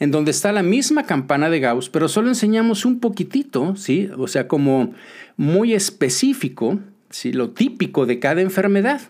en 0.00 0.10
donde 0.10 0.30
está 0.30 0.50
la 0.52 0.62
misma 0.62 1.04
campana 1.04 1.50
de 1.50 1.60
Gauss, 1.60 1.88
pero 1.88 2.08
solo 2.08 2.28
enseñamos 2.28 2.84
un 2.84 2.98
poquitito, 2.98 3.76
¿sí? 3.76 4.08
O 4.16 4.26
sea, 4.26 4.48
como 4.48 4.94
muy 5.36 5.74
específico, 5.74 6.80
¿sí? 7.12 7.32
Lo 7.32 7.50
típico 7.50 8.06
de 8.06 8.18
cada 8.18 8.40
enfermedad. 8.40 9.00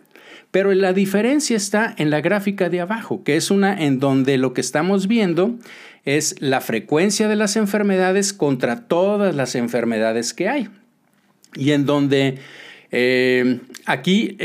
Pero 0.50 0.73
la 0.75 0.92
diferencia 0.92 1.56
está 1.56 1.94
en 1.97 2.11
la 2.11 2.21
gráfica 2.21 2.68
de 2.68 2.82
abajo, 2.82 3.25
que 3.25 3.37
es 3.37 3.50
una 3.50 3.73
en 3.73 3.99
donde 3.99 4.37
lo 4.37 4.52
que 4.52 4.61
estamos 4.61 5.09
viendo 5.09 5.59
es 6.04 6.37
la 6.40 6.61
frecuencia 6.61 7.26
de 7.26 7.37
las 7.37 7.56
enfermedades 7.56 8.35
contra 8.35 8.87
todas 8.87 9.35
las 9.35 9.54
enfermedades 9.54 10.35
que 10.35 10.49
hay. 10.49 10.68
Y 11.54 11.71
en 11.73 11.87
donde 11.87 12.38
eh, 12.90 13.61
aquí 13.87 14.37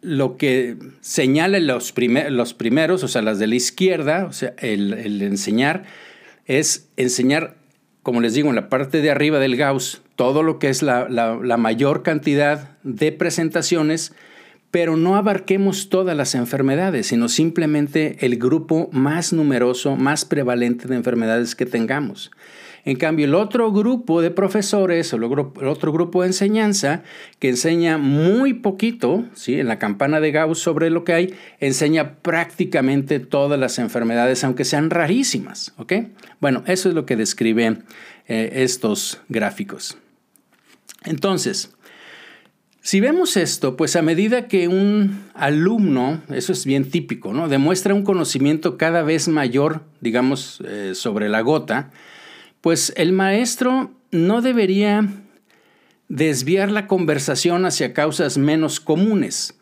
lo 0.00 0.36
que 0.36 0.76
señala 1.00 1.60
los, 1.60 1.94
los, 2.30 2.54
primeros, 2.54 3.04
o 3.04 3.08
sea, 3.08 3.22
las 3.22 3.38
de 3.38 3.46
la 3.46 3.54
izquierda, 3.54 4.24
o 4.24 4.32
sea, 4.32 4.54
el, 4.58 5.22
enseñar, 5.22 5.84
es 6.46 6.88
enseñar, 6.96 7.56
como 8.02 8.20
les 8.20 8.34
digo, 8.34 8.48
en 8.48 8.56
la 8.56 8.68
parte 8.68 9.00
de 9.00 9.10
arriba 9.10 9.38
del 9.38 9.56
Gauss, 9.56 10.02
todo 10.22 10.44
lo 10.44 10.60
que 10.60 10.68
es 10.68 10.82
la, 10.82 11.56
mayor 11.58 12.04
cantidad 12.04 12.78
de 12.84 13.10
presentaciones, 13.10 14.12
pero 14.70 14.96
no 14.96 15.16
abarquemos 15.16 15.88
todas 15.88 16.16
las 16.16 16.36
enfermedades, 16.36 17.08
sino 17.08 17.28
simplemente 17.28 18.24
el 18.24 18.36
grupo 18.36 18.88
más 18.92 19.32
numeroso, 19.32 19.96
más 19.96 20.24
prevalente 20.24 20.86
de 20.86 20.94
enfermedades 20.94 21.56
que 21.56 21.66
tengamos. 21.66 22.30
En 22.84 22.98
cambio, 22.98 23.26
el 23.26 23.34
otro 23.34 23.72
grupo 23.72 24.22
de 24.22 24.30
profesores 24.30 25.12
o 25.12 25.16
el 25.16 25.24
otro 25.24 25.92
grupo 25.92 26.22
de 26.22 26.28
enseñanza 26.28 27.02
que 27.40 27.48
enseña 27.48 27.98
muy 27.98 28.54
poquito, 28.54 29.24
¿sí? 29.34 29.58
en 29.58 29.66
la 29.66 29.80
campana 29.80 30.20
de 30.20 30.30
Gauss 30.30 30.60
sobre 30.60 30.88
lo 30.88 31.02
que 31.02 31.14
hay, 31.14 31.34
enseña 31.58 32.14
prácticamente 32.18 33.18
todas 33.18 33.58
las 33.58 33.80
enfermedades, 33.80 34.44
aunque 34.44 34.64
sean 34.64 34.88
rarísimas. 34.90 35.74
Bueno, 36.38 36.62
eso 36.68 36.88
es 36.88 36.94
lo 36.94 37.06
que 37.06 37.16
describen 37.16 37.82
eh, 38.28 38.50
estos 38.62 39.20
gráficos. 39.28 39.98
Entonces, 41.04 41.74
si 42.80 43.00
vemos 43.00 43.36
esto, 43.36 43.76
pues 43.76 43.94
a 43.94 44.02
medida 44.02 44.48
que 44.48 44.68
un 44.68 45.24
alumno, 45.34 46.20
eso 46.30 46.52
es 46.52 46.66
bien 46.66 46.90
típico, 46.90 47.32
¿no? 47.32 47.48
demuestra 47.48 47.94
un 47.94 48.02
conocimiento 48.02 48.76
cada 48.76 49.02
vez 49.02 49.28
mayor, 49.28 49.82
digamos, 50.00 50.62
eh, 50.66 50.92
sobre 50.94 51.28
la 51.28 51.42
gota, 51.42 51.90
pues 52.60 52.92
el 52.96 53.12
maestro 53.12 53.92
no 54.10 54.42
debería 54.42 55.08
desviar 56.08 56.70
la 56.70 56.86
conversación 56.86 57.64
hacia 57.64 57.94
causas 57.94 58.36
menos 58.36 58.80
comunes 58.80 59.58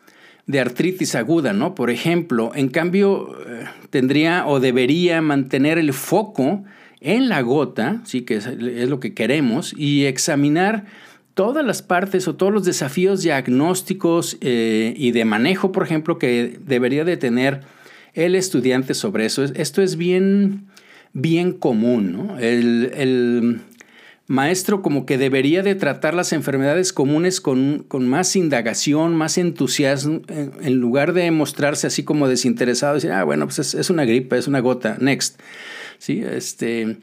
de 0.47 0.59
artritis 0.59 1.15
aguda, 1.15 1.53
¿no? 1.53 1.75
Por 1.75 1.89
ejemplo, 1.89 2.51
en 2.55 2.69
cambio, 2.69 3.37
eh, 3.47 3.65
tendría 3.89 4.45
o 4.47 4.59
debería 4.59 5.21
mantener 5.21 5.77
el 5.77 5.93
foco 5.93 6.63
en 6.99 7.29
la 7.29 7.41
gota, 7.41 8.01
sí 8.03 8.21
que 8.21 8.35
es, 8.35 8.47
lo 8.89 8.99
que 8.99 9.13
queremos, 9.13 9.73
y 9.77 10.05
examinar 10.05 10.85
todas 11.33 11.65
las 11.65 11.81
partes 11.81 12.27
o 12.27 12.35
todos 12.35 12.53
los 12.53 12.65
desafíos 12.65 13.21
diagnósticos 13.21 14.37
eh, 14.41 14.93
y 14.97 15.11
de 15.11 15.25
manejo, 15.25 15.71
por 15.71 15.83
ejemplo, 15.83 16.17
que 16.17 16.59
debería 16.65 17.03
de 17.05 17.17
tener 17.17 17.61
el 18.13 18.35
estudiante 18.35 18.93
sobre 18.93 19.25
eso. 19.25 19.43
Esto 19.43 19.81
es 19.81 19.95
bien 19.95 20.67
bien 21.13 21.53
común. 21.53 22.13
¿no? 22.13 22.39
El, 22.39 23.61
maestro 24.27 24.81
como 24.81 25.05
que 25.05 25.17
debería 25.17 25.61
de 25.61 25.75
tratar 25.75 26.13
las 26.13 26.31
enfermedades 26.31 26.93
comunes 26.93 27.41
con, 27.41 27.85
más 27.91 28.37
indagación, 28.37 29.13
más 29.13 29.37
entusiasmo, 29.37 30.21
en, 30.29 30.75
lugar 30.75 31.11
de 31.11 31.29
mostrarse 31.31 31.87
así 31.87 32.03
como 32.03 32.29
desinteresado, 32.29 32.93
decir, 32.93 33.11
ah, 33.11 33.25
bueno, 33.25 33.45
pues 33.47 33.73
es, 33.73 33.89
una 33.89 34.05
gripe, 34.05 34.37
es 34.37 34.47
una 34.47 34.61
gota, 34.61 34.95
next. 35.01 35.37
¿Sí? 35.97 36.23
Este, 36.25 36.95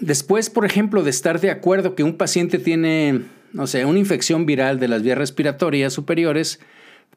después, 0.00 0.50
por 0.50 0.64
ejemplo, 0.64 1.02
de 1.02 1.10
estar 1.10 1.40
de 1.40 1.50
acuerdo 1.50 1.94
que 1.94 2.02
un 2.02 2.16
paciente 2.16 2.58
tiene, 2.58 3.22
no 3.52 3.66
sé, 3.66 3.84
una 3.84 3.98
infección 3.98 4.46
viral 4.46 4.78
de 4.78 4.88
las 4.88 5.02
vías 5.02 5.18
respiratorias 5.18 5.92
superiores, 5.92 6.60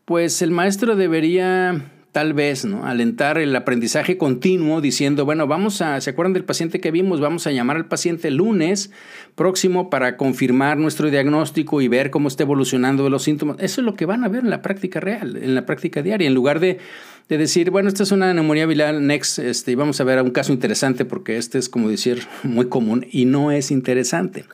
pues 0.05 0.41
el 0.41 0.51
maestro 0.51 0.95
debería 0.95 1.81
tal 2.11 2.33
vez, 2.33 2.65
¿no? 2.65 2.85
Alentar 2.85 3.37
el 3.37 3.55
aprendizaje 3.55 4.17
continuo 4.17 4.81
diciendo, 4.81 5.25
bueno, 5.25 5.45
vamos 5.45 5.81
a, 5.81 6.01
¿se 6.01 6.09
acuerdan 6.09 6.33
del 6.33 6.43
paciente 6.43 6.79
que 6.79 6.89
vimos? 6.89 7.19
Vamos 7.19 7.45
a 7.45 7.51
llamar 7.51 7.77
al 7.77 7.85
paciente 7.85 8.31
lunes 8.31 8.91
próximo 9.35 9.89
para 9.89 10.17
confirmar 10.17 10.77
nuestro 10.77 11.11
diagnóstico 11.11 11.81
y 11.81 11.87
ver 11.87 12.09
cómo 12.09 12.27
está 12.27 12.43
evolucionando 12.43 13.09
los 13.09 13.23
síntomas. 13.23 13.57
Eso 13.59 13.81
es 13.81 13.85
lo 13.85 13.95
que 13.95 14.05
van 14.05 14.23
a 14.23 14.27
ver 14.27 14.43
en 14.43 14.49
la 14.49 14.61
práctica 14.61 14.99
real, 14.99 15.37
en 15.37 15.53
la 15.53 15.65
práctica 15.65 16.01
diaria, 16.01 16.27
en 16.27 16.33
lugar 16.33 16.59
de, 16.59 16.79
decir, 17.27 17.69
bueno, 17.69 17.89
esta 17.89 18.01
es 18.01 18.11
una 18.11 18.33
neumonía 18.33 18.65
viral, 18.65 19.05
next, 19.05 19.37
este, 19.37 19.75
vamos 19.75 20.01
a 20.01 20.03
ver 20.03 20.19
un 20.23 20.31
caso 20.31 20.51
interesante 20.51 21.05
porque 21.05 21.37
este 21.37 21.59
es 21.59 21.69
como 21.69 21.89
decir 21.89 22.23
muy 22.43 22.69
común 22.69 23.05
y 23.11 23.25
no 23.25 23.51
es 23.51 23.69
interesante. 23.69 24.45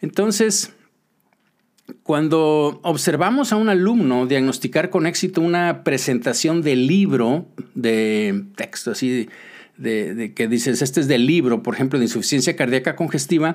Entonces, 0.00 0.75
cuando 2.02 2.80
observamos 2.82 3.52
a 3.52 3.56
un 3.56 3.68
alumno 3.68 4.26
diagnosticar 4.26 4.90
con 4.90 5.06
éxito 5.06 5.40
una 5.40 5.84
presentación 5.84 6.62
de 6.62 6.76
libro, 6.76 7.46
de 7.74 8.44
texto 8.56 8.92
así, 8.92 9.28
de, 9.76 10.32
que 10.34 10.48
dices, 10.48 10.82
este 10.82 11.00
es 11.00 11.08
del 11.08 11.26
libro, 11.26 11.62
por 11.62 11.74
ejemplo, 11.74 11.98
de 11.98 12.06
insuficiencia 12.06 12.56
cardíaca 12.56 12.96
congestiva, 12.96 13.54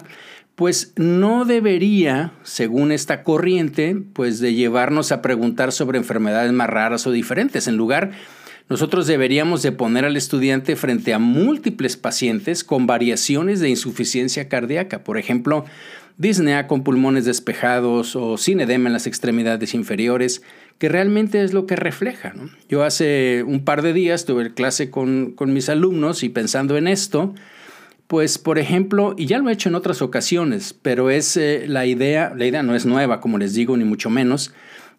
pues 0.56 0.94
no 0.96 1.46
debería, 1.46 2.34
según 2.44 2.92
esta 2.92 3.24
corriente, 3.24 3.98
pues 4.14 4.40
de 4.40 4.54
llevarnos 4.54 5.12
a 5.12 5.22
preguntar 5.22 5.72
sobre 5.72 5.98
enfermedades 5.98 6.52
más 6.52 6.70
raras 6.70 7.08
o 7.08 7.12
diferentes. 7.12 7.68
En 7.68 7.78
lugar, 7.78 8.12
nosotros 8.70 9.08
deberíamos 9.08 9.64
de 9.64 9.72
poner 9.72 10.06
al 10.06 10.16
estudiante 10.16 10.76
frente 10.76 11.14
a 11.14 11.20
múltiples 11.20 11.98
pacientes 11.98 12.64
con 12.64 12.86
variaciones 12.86 13.60
de 13.60 13.70
insuficiencia 13.70 14.48
cardíaca. 14.48 15.04
Por 15.04 15.18
ejemplo, 15.18 15.66
disnea 16.18 16.68
con 16.68 16.84
pulmones 16.84 17.26
despejados 17.26 18.16
o 18.16 18.38
sin 18.38 18.60
edema 18.60 18.90
en 18.90 18.94
las 18.94 19.08
extremidades 19.08 19.74
inferiores, 19.74 20.42
que 20.78 20.90
realmente 20.90 21.44
es 21.44 21.54
lo 21.54 21.68
que 21.68 21.76
refleja. 21.76 22.34
Yo 22.68 22.84
hace 22.84 23.44
un 23.46 23.64
par 23.64 23.82
de 23.82 23.94
días 23.94 24.26
tuve 24.26 24.54
clase 24.54 24.90
con, 24.90 25.36
mis 25.48 25.70
alumnos 25.70 26.24
y 26.24 26.30
pensando 26.30 26.78
en 26.78 26.88
esto, 26.88 27.36
pues 28.08 28.38
por 28.38 28.58
ejemplo, 28.58 29.14
y 29.18 29.28
ya 29.28 29.38
lo 29.38 29.50
he 29.50 29.54
hecho 29.54 29.70
en 29.70 29.76
otras 29.76 30.02
ocasiones, 30.02 30.74
pero 30.82 31.10
es 31.10 31.38
eh, 31.38 31.66
la 31.68 31.86
idea, 31.86 32.34
la 32.36 32.46
idea 32.46 32.64
no 32.64 32.76
es 32.76 32.86
nueva, 32.86 33.22
como 33.22 33.38
les 33.38 33.54
digo, 33.54 33.78
ni 33.78 33.84
mucho 33.86 34.10
menos, 34.10 34.54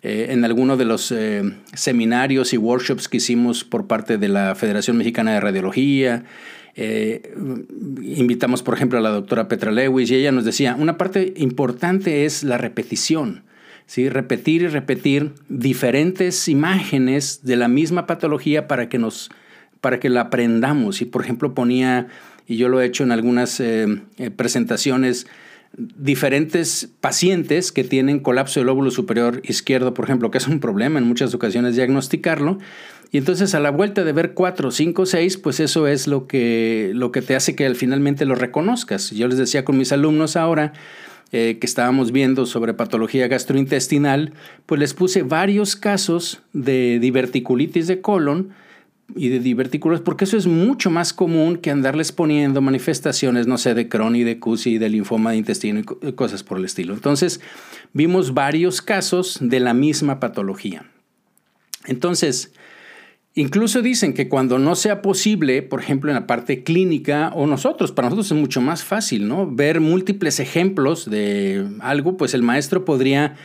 eh, 0.05 0.29
en 0.31 0.45
alguno 0.45 0.77
de 0.77 0.85
los 0.85 1.13
eh, 1.13 1.43
seminarios 1.75 2.53
y 2.53 2.59
workshops 2.59 3.09
que 3.09 3.19
hicimos 3.19 3.63
por 3.65 3.87
parte 3.87 4.19
de 4.19 4.29
la 4.29 4.55
Federación 4.55 4.97
Mexicana 4.97 5.33
de 5.33 5.41
Radiología. 5.41 6.25
Eh, 6.75 7.35
invitamos, 8.03 8.63
por 8.63 8.75
ejemplo, 8.75 8.99
a 8.99 9.03
la 9.03 9.11
doctora 9.11 9.49
Petra 9.49 9.71
Lewis 9.71 10.11
y 10.11 10.17
ella 10.17 10.33
nos 10.33 10.45
decía, 10.45 10.75
una 10.79 10.97
parte 10.97 11.35
importante 11.37 12.25
es 12.25 12.43
la 12.43 12.59
repetición. 12.59 13.45
¿sí? 13.87 14.09
Repetir 14.09 14.63
y 14.63 14.67
repetir 14.69 15.33
diferentes 15.49 16.49
imágenes 16.49 17.41
de 17.43 17.57
la 17.57 17.69
misma 17.69 18.07
patología 18.07 18.69
para 18.69 18.89
que, 18.89 18.99
nos, 18.99 19.31
para 19.81 20.01
que 20.01 20.09
la 20.09 20.23
aprendamos. 20.23 21.03
Y, 21.03 21.05
por 21.05 21.23
ejemplo, 21.23 21.55
ponía, 21.55 22.09
y 22.47 22.57
yo 22.57 22.69
lo 22.69 22.81
he 22.81 22.87
hecho 22.87 23.05
en 23.05 23.13
algunas 23.13 23.63
presentaciones, 24.37 25.27
diferentes 25.77 26.91
pacientes 27.01 27.73
que 27.73 27.85
tienen 27.85 28.21
colapso 28.21 28.61
del 28.61 28.67
lóbulo 28.67 28.91
superior 28.91 29.41
izquierdo, 29.45 29.95
por 29.95 30.05
ejemplo, 30.05 30.31
que 30.31 30.39
es 30.39 30.47
un 30.47 30.61
problema 30.61 30.99
en 30.99 31.07
muchas 31.07 31.35
ocasiones 31.35 31.77
diagnosticarlo. 31.77 32.59
Y 33.11 33.19
entonces 33.19 33.55
a 33.55 33.61
la 33.61 33.71
vuelta 33.71 34.05
de 34.05 34.13
ver 34.13 34.33
cuatro, 34.33 34.71
cinco, 34.71 35.05
seis, 35.05 35.37
pues 35.37 35.61
eso 35.61 35.87
es 35.87 36.07
lo 36.07 36.27
que, 36.27 36.93
lo 36.95 37.13
que 37.13 37.21
te 37.21 37.37
hace 37.37 37.55
que 37.55 37.75
finalmente 37.75 38.25
lo 38.25 38.35
reconozcas. 38.35 39.11
Yo 39.11 39.29
les 39.29 39.39
decía 39.39 39.65
con 39.65 39.77
mis 39.77 39.93
alumnos 39.93 40.37
ahora 40.37 40.73
eh, 41.31 41.59
que 41.61 41.67
estábamos 41.67 42.13
viendo 42.13 42.47
sobre 42.47 42.75
patología 42.75 43.29
gastrointestinal, 43.29 44.33
pues 44.67 44.79
les 44.79 44.95
puse 44.95 45.23
varios 45.23 45.77
casos 45.77 46.43
de 46.53 46.99
diverticulitis 47.01 47.87
de 47.87 48.01
colon, 48.01 48.51
y 49.17 49.29
de 49.29 49.41
divertículos, 49.41 50.01
porque 50.01 50.25
eso 50.25 50.37
es 50.37 50.47
mucho 50.47 50.91
más 50.91 51.13
común 51.13 51.57
que 51.57 51.71
andarles 51.71 52.13
poniendo 52.13 52.61
manifestaciones, 52.61 53.47
no 53.47 53.59
sé, 53.59 53.75
de 53.75 53.89
Crohn 53.89 54.17
y 54.17 54.25
de 54.25 54.39
CUSI 54.39 54.73
y 54.73 54.79
de 54.79 54.89
linfoma 54.89 55.33
de 55.33 55.39
intestino 55.39 55.81
y 55.81 56.13
cosas 56.13 56.43
por 56.43 56.59
el 56.59 56.65
estilo. 56.65 56.95
Entonces, 56.95 57.41
vimos 57.93 58.35
varios 58.35 58.83
casos 58.83 59.39
de 59.41 59.61
la 59.61 59.75
misma 59.75 60.21
patología. 60.21 60.85
Entonces, 61.87 62.53
incluso 63.35 63.83
dicen 63.83 64.15
que 64.15 64.29
cuando 64.29 64.59
no 64.59 64.75
sea 64.75 65.03
posible, 65.03 65.63
por 65.63 65.81
ejemplo, 65.81 66.11
en 66.11 66.15
la 66.15 66.27
parte 66.27 66.63
clínica, 66.63 67.33
o 67.35 67.47
nosotros, 67.47 67.93
para 67.93 68.09
nosotros 68.09 68.31
es 68.33 68.39
mucho 68.39 68.61
más 68.61 68.85
fácil, 68.85 69.29
¿no? 69.29 69.51
Ver 69.51 69.81
múltiples 69.81 70.41
ejemplos 70.41 71.11
de 71.11 71.67
algo, 71.81 72.17
pues 72.17 72.35
el 72.35 72.43
maestro 72.43 72.85
podría 72.85 73.37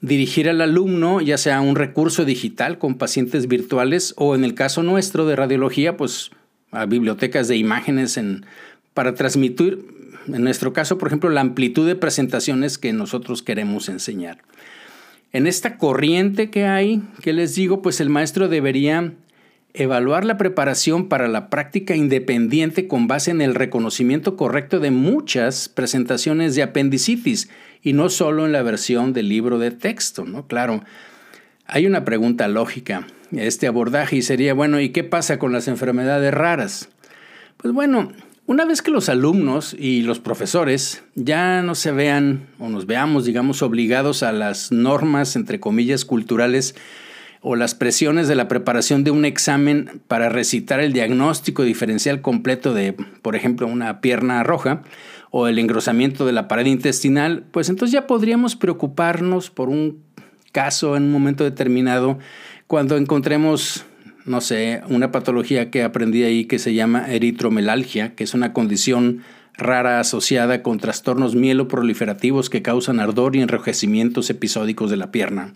dirigir 0.00 0.48
al 0.48 0.60
alumno 0.60 1.20
ya 1.20 1.36
sea 1.38 1.60
un 1.60 1.76
recurso 1.76 2.24
digital 2.24 2.78
con 2.78 2.96
pacientes 2.96 3.48
virtuales 3.48 4.14
o 4.16 4.34
en 4.34 4.44
el 4.44 4.54
caso 4.54 4.82
nuestro 4.82 5.26
de 5.26 5.36
radiología, 5.36 5.96
pues 5.96 6.30
a 6.70 6.86
bibliotecas 6.86 7.48
de 7.48 7.56
imágenes 7.56 8.16
en, 8.16 8.46
para 8.94 9.14
transmitir, 9.14 9.84
en 10.26 10.42
nuestro 10.42 10.72
caso, 10.72 10.98
por 10.98 11.08
ejemplo, 11.08 11.30
la 11.30 11.40
amplitud 11.40 11.86
de 11.86 11.96
presentaciones 11.96 12.78
que 12.78 12.92
nosotros 12.92 13.42
queremos 13.42 13.88
enseñar. 13.88 14.38
En 15.32 15.46
esta 15.46 15.78
corriente 15.78 16.50
que 16.50 16.66
hay, 16.66 17.02
que 17.22 17.32
les 17.32 17.54
digo, 17.54 17.82
pues 17.82 18.00
el 18.00 18.08
maestro 18.10 18.48
debería 18.48 19.12
evaluar 19.74 20.24
la 20.24 20.36
preparación 20.36 21.08
para 21.08 21.28
la 21.28 21.48
práctica 21.48 21.94
independiente 21.94 22.88
con 22.88 23.06
base 23.06 23.30
en 23.30 23.40
el 23.40 23.54
reconocimiento 23.54 24.36
correcto 24.36 24.80
de 24.80 24.90
muchas 24.90 25.68
presentaciones 25.68 26.56
de 26.56 26.64
apendicitis 26.64 27.48
y 27.82 27.92
no 27.92 28.08
solo 28.08 28.46
en 28.46 28.52
la 28.52 28.62
versión 28.62 29.12
del 29.12 29.28
libro 29.28 29.58
de 29.58 29.70
texto, 29.70 30.24
¿no? 30.24 30.46
Claro, 30.46 30.82
hay 31.66 31.86
una 31.86 32.04
pregunta 32.04 32.48
lógica 32.48 33.06
este 33.32 33.66
abordaje 33.66 34.16
y 34.16 34.22
sería, 34.22 34.54
bueno, 34.54 34.80
¿y 34.80 34.90
qué 34.90 35.04
pasa 35.04 35.38
con 35.38 35.52
las 35.52 35.68
enfermedades 35.68 36.34
raras? 36.34 36.88
Pues 37.56 37.72
bueno, 37.72 38.12
una 38.46 38.64
vez 38.64 38.82
que 38.82 38.90
los 38.90 39.08
alumnos 39.08 39.76
y 39.78 40.02
los 40.02 40.18
profesores 40.18 41.04
ya 41.14 41.62
no 41.62 41.74
se 41.74 41.92
vean 41.92 42.48
o 42.58 42.68
nos 42.68 42.86
veamos, 42.86 43.24
digamos, 43.24 43.62
obligados 43.62 44.22
a 44.22 44.32
las 44.32 44.72
normas, 44.72 45.36
entre 45.36 45.60
comillas, 45.60 46.04
culturales, 46.04 46.74
o 47.42 47.56
las 47.56 47.74
presiones 47.74 48.28
de 48.28 48.34
la 48.34 48.48
preparación 48.48 49.02
de 49.02 49.10
un 49.10 49.24
examen 49.24 50.02
para 50.08 50.28
recitar 50.28 50.80
el 50.80 50.92
diagnóstico 50.92 51.62
diferencial 51.62 52.20
completo 52.20 52.74
de, 52.74 52.92
por 52.92 53.34
ejemplo, 53.34 53.66
una 53.66 54.00
pierna 54.00 54.42
roja 54.42 54.82
o 55.30 55.46
el 55.46 55.58
engrosamiento 55.58 56.26
de 56.26 56.32
la 56.32 56.48
pared 56.48 56.66
intestinal, 56.66 57.44
pues 57.50 57.68
entonces 57.68 57.92
ya 57.92 58.06
podríamos 58.06 58.56
preocuparnos 58.56 59.50
por 59.50 59.68
un 59.68 60.02
caso 60.52 60.96
en 60.96 61.04
un 61.04 61.12
momento 61.12 61.44
determinado 61.44 62.18
cuando 62.66 62.96
encontremos, 62.96 63.84
no 64.24 64.40
sé, 64.40 64.82
una 64.88 65.12
patología 65.12 65.70
que 65.70 65.82
aprendí 65.82 66.24
ahí 66.24 66.44
que 66.44 66.58
se 66.58 66.74
llama 66.74 67.12
eritromelalgia, 67.12 68.14
que 68.14 68.24
es 68.24 68.34
una 68.34 68.52
condición 68.52 69.22
rara 69.56 70.00
asociada 70.00 70.62
con 70.62 70.78
trastornos 70.78 71.34
mieloproliferativos 71.34 72.50
que 72.50 72.62
causan 72.62 72.98
ardor 72.98 73.36
y 73.36 73.42
enrojecimientos 73.42 74.30
episódicos 74.30 74.90
de 74.90 74.96
la 74.96 75.12
pierna 75.12 75.52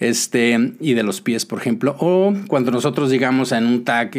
este, 0.00 0.74
y 0.80 0.94
de 0.94 1.02
los 1.02 1.20
pies, 1.20 1.46
por 1.46 1.60
ejemplo. 1.60 1.96
O 1.98 2.34
cuando 2.48 2.70
nosotros 2.70 3.10
llegamos 3.10 3.52
en 3.52 3.66
un 3.66 3.84
TAC 3.84 4.16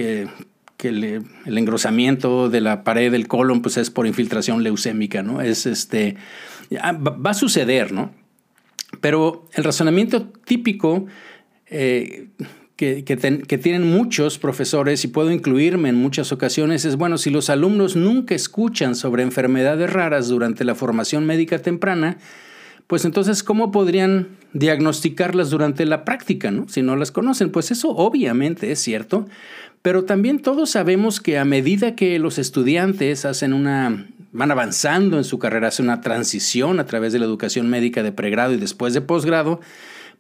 que 0.82 0.88
el 0.88 1.58
engrosamiento 1.60 2.50
de 2.50 2.60
la 2.60 2.84
pared 2.84 3.12
del 3.12 3.28
colon 3.28 3.62
pues 3.62 3.78
es 3.78 3.92
por 3.92 4.08
infiltración 4.08 4.64
leucémica, 4.64 5.22
¿no? 5.22 5.40
Es 5.40 5.68
este, 5.68 6.16
va 6.74 7.30
a 7.30 7.34
suceder, 7.36 7.92
¿no? 7.92 8.12
Pero 9.00 9.48
el 9.54 9.64
razonamiento 9.64 10.24
típico 10.44 11.06
eh, 11.68 12.30
que, 12.78 13.04
que, 13.04 13.58
tienen 13.60 13.92
muchos 13.92 14.40
profesores, 14.40 15.06
y 15.06 15.10
puedo 15.10 15.30
incluirme 15.30 15.90
en 15.90 15.98
muchas 15.98 16.32
ocasiones, 16.32 16.84
es, 16.84 16.96
bueno, 16.96 17.20
si 17.20 17.30
los 17.30 17.52
alumnos 17.52 17.96
nunca 17.96 18.34
escuchan 18.34 18.96
sobre 18.96 19.22
enfermedades 19.22 19.94
raras 19.94 20.30
durante 20.30 20.66
la 20.66 20.74
formación 20.74 21.28
médica 21.28 21.60
temprana, 21.60 22.18
pues 22.88 23.06
entonces, 23.06 23.44
¿cómo 23.44 23.72
podrían 23.72 24.30
diagnosticarlas 24.54 25.52
durante 25.52 25.86
la 25.86 26.04
práctica, 26.06 26.50
¿no? 26.50 26.68
si 26.68 26.82
no 26.82 26.96
las 26.96 27.12
conocen? 27.12 27.52
Pues 27.52 27.70
eso 27.70 27.92
obviamente 27.92 28.72
es 28.72 28.80
cierto, 28.80 29.28
pero 29.82 30.06
también 30.06 30.40
todos 30.40 30.70
sabemos 30.70 31.20
que 31.20 31.38
a 31.38 31.46
medida 31.46 31.96
que 31.96 32.20
los 32.20 32.38
estudiantes 32.38 33.26
hacen 33.26 33.54
una, 33.54 34.08
van 34.32 34.52
avanzando 34.52 35.18
en 35.18 35.24
su 35.24 35.40
carrera, 35.40 35.70
hacen 35.70 35.86
una 35.86 36.02
transición 36.02 36.80
a 36.80 36.86
través 36.86 37.14
de 37.14 37.20
la 37.20 37.26
educación 37.26 37.70
médica 37.70 38.04
de 38.04 38.12
pregrado 38.12 38.54
y 38.54 38.58
después 38.58 38.94
de 38.94 39.02
posgrado, 39.02 39.60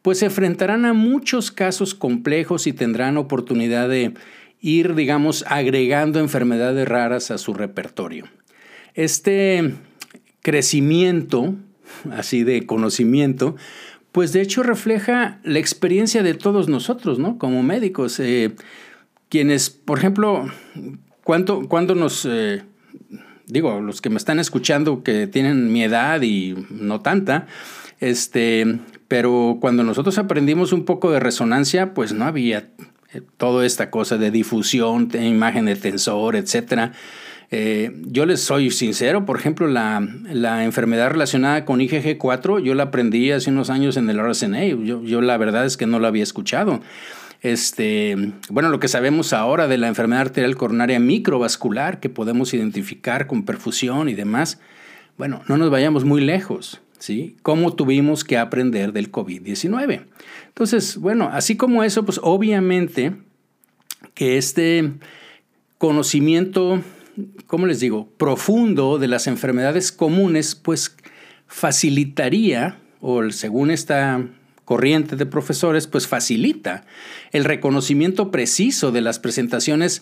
pues 0.01 0.19
se 0.19 0.25
enfrentarán 0.25 0.85
a 0.85 0.93
muchos 0.93 1.51
casos 1.51 1.93
complejos 1.93 2.65
y 2.65 2.73
tendrán 2.73 3.17
oportunidad 3.17 3.87
de 3.87 4.13
ir, 4.59 4.95
digamos, 4.95 5.45
agregando 5.47 6.19
enfermedades 6.19 6.87
raras 6.87 7.31
a 7.31 7.37
su 7.37 7.53
repertorio. 7.53 8.25
Este 8.93 9.73
crecimiento 10.41 11.55
así 12.11 12.43
de 12.43 12.65
conocimiento, 12.65 13.55
pues 14.11 14.33
de 14.33 14.41
hecho 14.41 14.63
refleja 14.63 15.39
la 15.43 15.59
experiencia 15.59 16.23
de 16.23 16.33
todos 16.33 16.67
nosotros, 16.67 17.19
¿no? 17.19 17.37
Como 17.37 17.63
médicos, 17.63 18.19
eh, 18.19 18.51
quienes, 19.31 19.69
por 19.69 19.97
ejemplo, 19.97 20.45
cuando, 21.23 21.69
cuando 21.69 21.95
nos, 21.95 22.27
eh, 22.29 22.63
digo, 23.47 23.79
los 23.79 24.01
que 24.01 24.09
me 24.09 24.17
están 24.17 24.39
escuchando 24.39 25.03
que 25.03 25.25
tienen 25.25 25.71
mi 25.71 25.83
edad 25.83 26.21
y 26.21 26.53
no 26.69 26.99
tanta, 26.99 27.47
este, 28.01 28.79
pero 29.07 29.57
cuando 29.61 29.85
nosotros 29.85 30.17
aprendimos 30.17 30.73
un 30.73 30.83
poco 30.83 31.11
de 31.11 31.21
resonancia, 31.21 31.93
pues 31.93 32.11
no 32.11 32.25
había 32.25 32.71
eh, 33.13 33.21
toda 33.37 33.65
esta 33.65 33.89
cosa 33.89 34.17
de 34.17 34.31
difusión, 34.31 35.07
de 35.07 35.25
imagen 35.25 35.63
de 35.63 35.77
tensor, 35.77 36.35
etcétera. 36.35 36.91
Eh, 37.51 37.93
yo 38.07 38.25
les 38.25 38.41
soy 38.41 38.69
sincero, 38.69 39.25
por 39.25 39.39
ejemplo, 39.39 39.67
la, 39.67 40.05
la, 40.29 40.65
enfermedad 40.65 41.09
relacionada 41.09 41.63
con 41.63 41.79
IgG4, 41.79 42.61
yo 42.61 42.75
la 42.75 42.83
aprendí 42.83 43.31
hace 43.31 43.49
unos 43.49 43.69
años 43.69 43.95
en 43.95 44.09
el 44.09 44.19
RSNA, 44.19 44.65
yo, 44.65 45.03
yo 45.03 45.21
la 45.21 45.37
verdad 45.37 45.65
es 45.65 45.77
que 45.77 45.85
no 45.85 45.99
la 45.99 46.09
había 46.09 46.23
escuchado. 46.23 46.81
Este, 47.41 48.33
bueno, 48.49 48.69
lo 48.69 48.79
que 48.79 48.87
sabemos 48.87 49.33
ahora 49.33 49.67
de 49.67 49.77
la 49.77 49.87
enfermedad 49.87 50.21
arterial 50.21 50.55
coronaria 50.55 50.99
microvascular 50.99 51.99
que 51.99 52.09
podemos 52.09 52.53
identificar 52.53 53.27
con 53.27 53.43
perfusión 53.43 54.09
y 54.09 54.13
demás, 54.13 54.59
bueno, 55.17 55.41
no 55.47 55.57
nos 55.57 55.69
vayamos 55.71 56.05
muy 56.05 56.21
lejos, 56.21 56.81
¿sí? 56.99 57.35
¿Cómo 57.41 57.73
tuvimos 57.75 58.23
que 58.23 58.37
aprender 58.37 58.93
del 58.93 59.11
COVID-19? 59.11 60.05
Entonces, 60.47 60.97
bueno, 60.97 61.29
así 61.33 61.57
como 61.57 61.83
eso, 61.83 62.05
pues 62.05 62.19
obviamente 62.21 63.15
que 64.13 64.37
este 64.37 64.91
conocimiento 65.79 66.81
¿cómo 67.47 67.65
les 67.65 67.79
digo?, 67.79 68.07
profundo 68.17 68.97
de 68.97 69.07
las 69.07 69.27
enfermedades 69.27 69.91
comunes, 69.91 70.55
pues 70.55 70.95
facilitaría, 71.47 72.77
o 73.01 73.29
según 73.31 73.71
esta 73.71 74.25
corriente 74.71 75.17
de 75.17 75.25
profesores, 75.25 75.85
pues 75.85 76.07
facilita 76.07 76.85
el 77.33 77.43
reconocimiento 77.43 78.31
preciso 78.31 78.93
de 78.93 79.01
las 79.01 79.19
presentaciones 79.19 80.01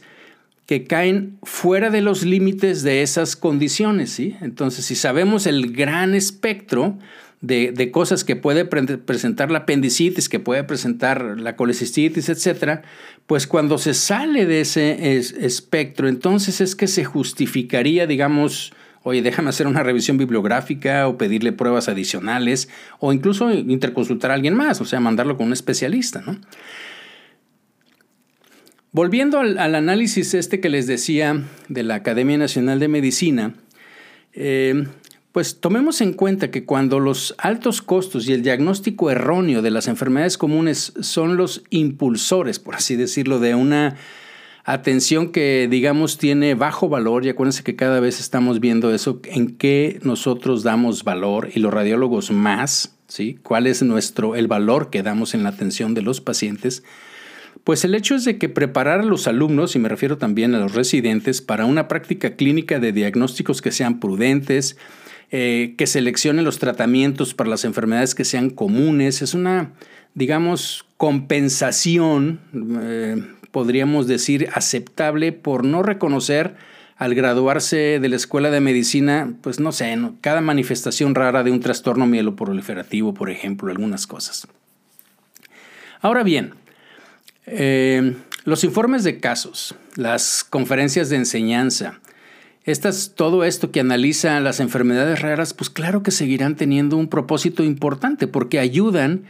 que 0.68 0.84
caen 0.84 1.40
fuera 1.42 1.90
de 1.90 2.02
los 2.02 2.24
límites 2.24 2.84
de 2.84 3.02
esas 3.02 3.36
condiciones. 3.36 4.12
¿sí? 4.12 4.36
Entonces, 4.42 4.86
si 4.86 4.94
sabemos 4.94 5.48
el 5.48 5.74
gran 5.74 6.14
espectro 6.14 7.00
de, 7.42 7.90
cosas 7.92 8.24
que 8.24 8.36
puede 8.36 8.64
presentar 8.64 9.50
la 9.50 9.60
apendicitis, 9.60 10.30
que 10.30 10.40
puede 10.40 10.64
presentar 10.64 11.40
la 11.40 11.56
colecistitis, 11.56 12.30
etc., 12.30 12.82
pues 13.26 13.48
cuando 13.48 13.80
se 13.80 13.96
sale 13.96 14.46
de 14.46 14.62
ese 14.62 15.18
espectro, 15.18 16.08
entonces 16.08 16.62
es 16.62 16.76
que 16.76 16.86
se 16.86 17.06
justificaría, 17.06 18.06
digamos, 18.06 18.72
oye, 19.04 19.22
déjame 19.22 19.50
hacer 19.50 19.68
una 19.68 19.84
revisión 19.84 20.18
bibliográfica 20.18 21.08
o 21.08 21.18
pedirle 21.18 21.52
pruebas 21.52 21.90
adicionales 21.90 22.70
o 23.00 23.14
incluso 23.14 23.52
interconsultar 23.52 24.32
a 24.32 24.34
alguien 24.34 24.56
más, 24.56 24.82
o 24.82 24.86
sea, 24.86 25.00
mandarlo 25.00 25.38
con 25.38 25.48
un 25.48 25.54
especialista, 25.54 26.22
¿no? 26.26 26.40
Volviendo 28.92 29.40
al, 29.40 29.76
análisis 29.76 30.34
este 30.34 30.60
que 30.60 30.70
les 30.70 30.88
decía 30.88 31.44
de 31.68 31.84
la 31.84 31.96
Academia 31.96 32.40
Nacional 32.40 32.80
de 32.80 32.88
Medicina, 32.88 33.54
eh, 34.34 34.88
pues 35.32 35.60
tomemos 35.60 36.02
en 36.02 36.14
cuenta 36.14 36.50
que 36.50 36.66
cuando 36.66 37.00
los 37.00 37.36
altos 37.38 37.84
costos 37.84 38.28
y 38.28 38.34
el 38.34 38.42
diagnóstico 38.42 39.12
erróneo 39.12 39.62
de 39.62 39.70
las 39.70 39.88
enfermedades 39.88 40.40
comunes 40.40 40.94
son 41.02 41.38
los 41.38 41.64
impulsores, 41.70 42.58
por 42.58 42.74
así 42.74 42.96
decirlo, 42.96 43.40
de 43.40 43.54
una 43.54 43.96
atención 44.74 45.32
que 45.32 45.68
digamos 45.70 46.18
tiene 46.18 46.54
bajo 46.54 46.90
valor, 46.90 47.26
y 47.26 47.30
acuérdense 47.30 47.64
que 47.64 47.76
cada 47.76 48.00
vez 48.00 48.20
estamos 48.20 48.60
viendo 48.60 48.94
eso, 48.94 49.20
en 49.26 49.56
qué 49.58 50.00
nosotros 50.04 50.64
damos 50.64 51.04
valor 51.04 51.50
y 51.54 51.60
los 51.60 51.74
radiólogos 51.74 52.32
más, 52.32 52.96
¿sí? 53.08 53.40
¿Cuál 53.42 53.66
es 53.66 53.82
nuestro, 53.82 54.36
el 54.36 54.48
valor 54.48 54.90
que 54.90 55.02
damos 55.02 55.34
en 55.34 55.44
la 55.44 55.50
atención 55.50 55.96
de 55.96 56.04
los 56.04 56.22
pacientes? 56.22 56.84
Pues 57.64 57.84
el 57.84 57.96
hecho 57.96 58.16
es 58.16 58.26
de 58.26 58.38
que 58.38 58.48
preparar 58.48 59.00
a 59.00 59.04
los 59.04 59.28
alumnos, 59.28 59.76
y 59.76 59.80
me 59.80 59.90
refiero 59.90 60.18
también 60.18 60.54
a 60.54 60.60
los 60.60 60.76
residentes, 60.76 61.42
para 61.42 61.66
una 61.66 61.88
práctica 61.88 62.36
clínica 62.36 62.80
de 62.80 62.92
diagnósticos 62.92 63.62
que 63.62 63.72
sean 63.72 64.00
prudentes, 64.00 64.78
eh, 65.32 65.74
que 65.78 65.88
seleccionen 65.88 66.46
los 66.46 66.60
tratamientos 66.60 67.34
para 67.34 67.50
las 67.50 67.66
enfermedades 67.66 68.14
que 68.14 68.24
sean 68.24 68.50
comunes, 68.52 69.22
es 69.22 69.34
una, 69.34 69.74
digamos, 70.14 70.86
compensación, 70.98 72.40
eh, 72.82 73.24
podríamos 73.52 74.08
decir, 74.08 74.50
aceptable 74.54 75.32
por 75.32 75.64
no 75.64 75.84
reconocer 75.84 76.56
al 76.98 77.16
graduarse 77.16 78.00
de 78.02 78.10
la 78.10 78.18
escuela 78.18 78.52
de 78.52 78.60
medicina, 78.60 79.34
pues 79.42 79.60
no 79.60 79.72
sé, 79.72 79.98
cada 80.20 80.42
manifestación 80.42 81.16
rara 81.16 81.44
de 81.44 81.52
un 81.52 81.62
trastorno 81.62 82.06
mieloproliferativo, 82.06 83.14
por 83.14 83.30
ejemplo, 83.30 83.72
algunas 83.72 84.06
cosas. 84.06 84.48
Ahora 86.02 86.24
bien, 86.24 86.54
eh, 87.46 88.16
los 88.44 88.66
informes 88.66 89.04
de 89.04 89.20
casos, 89.20 89.76
las 89.96 90.44
conferencias 90.44 91.10
de 91.10 91.16
enseñanza, 91.16 92.00
estas, 92.66 93.14
todo 93.16 93.44
esto 93.44 93.72
que 93.72 93.80
analiza 93.80 94.40
las 94.42 94.60
enfermedades 94.60 95.22
raras, 95.22 95.54
pues 95.54 95.70
claro 95.70 96.04
que 96.04 96.12
seguirán 96.12 96.56
teniendo 96.56 96.98
un 96.98 97.08
propósito 97.08 97.64
importante 97.64 98.28
porque 98.28 98.60
ayudan 98.60 99.24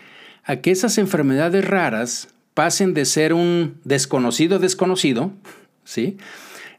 a 0.44 0.58
que 0.58 0.72
esas 0.72 0.98
enfermedades 0.98 1.68
raras 1.68 2.30
pasen 2.60 2.94
de 2.94 3.06
ser 3.06 3.34
un 3.34 3.80
desconocido 3.86 4.60
desconocido, 4.60 5.32
¿sí? 5.86 6.18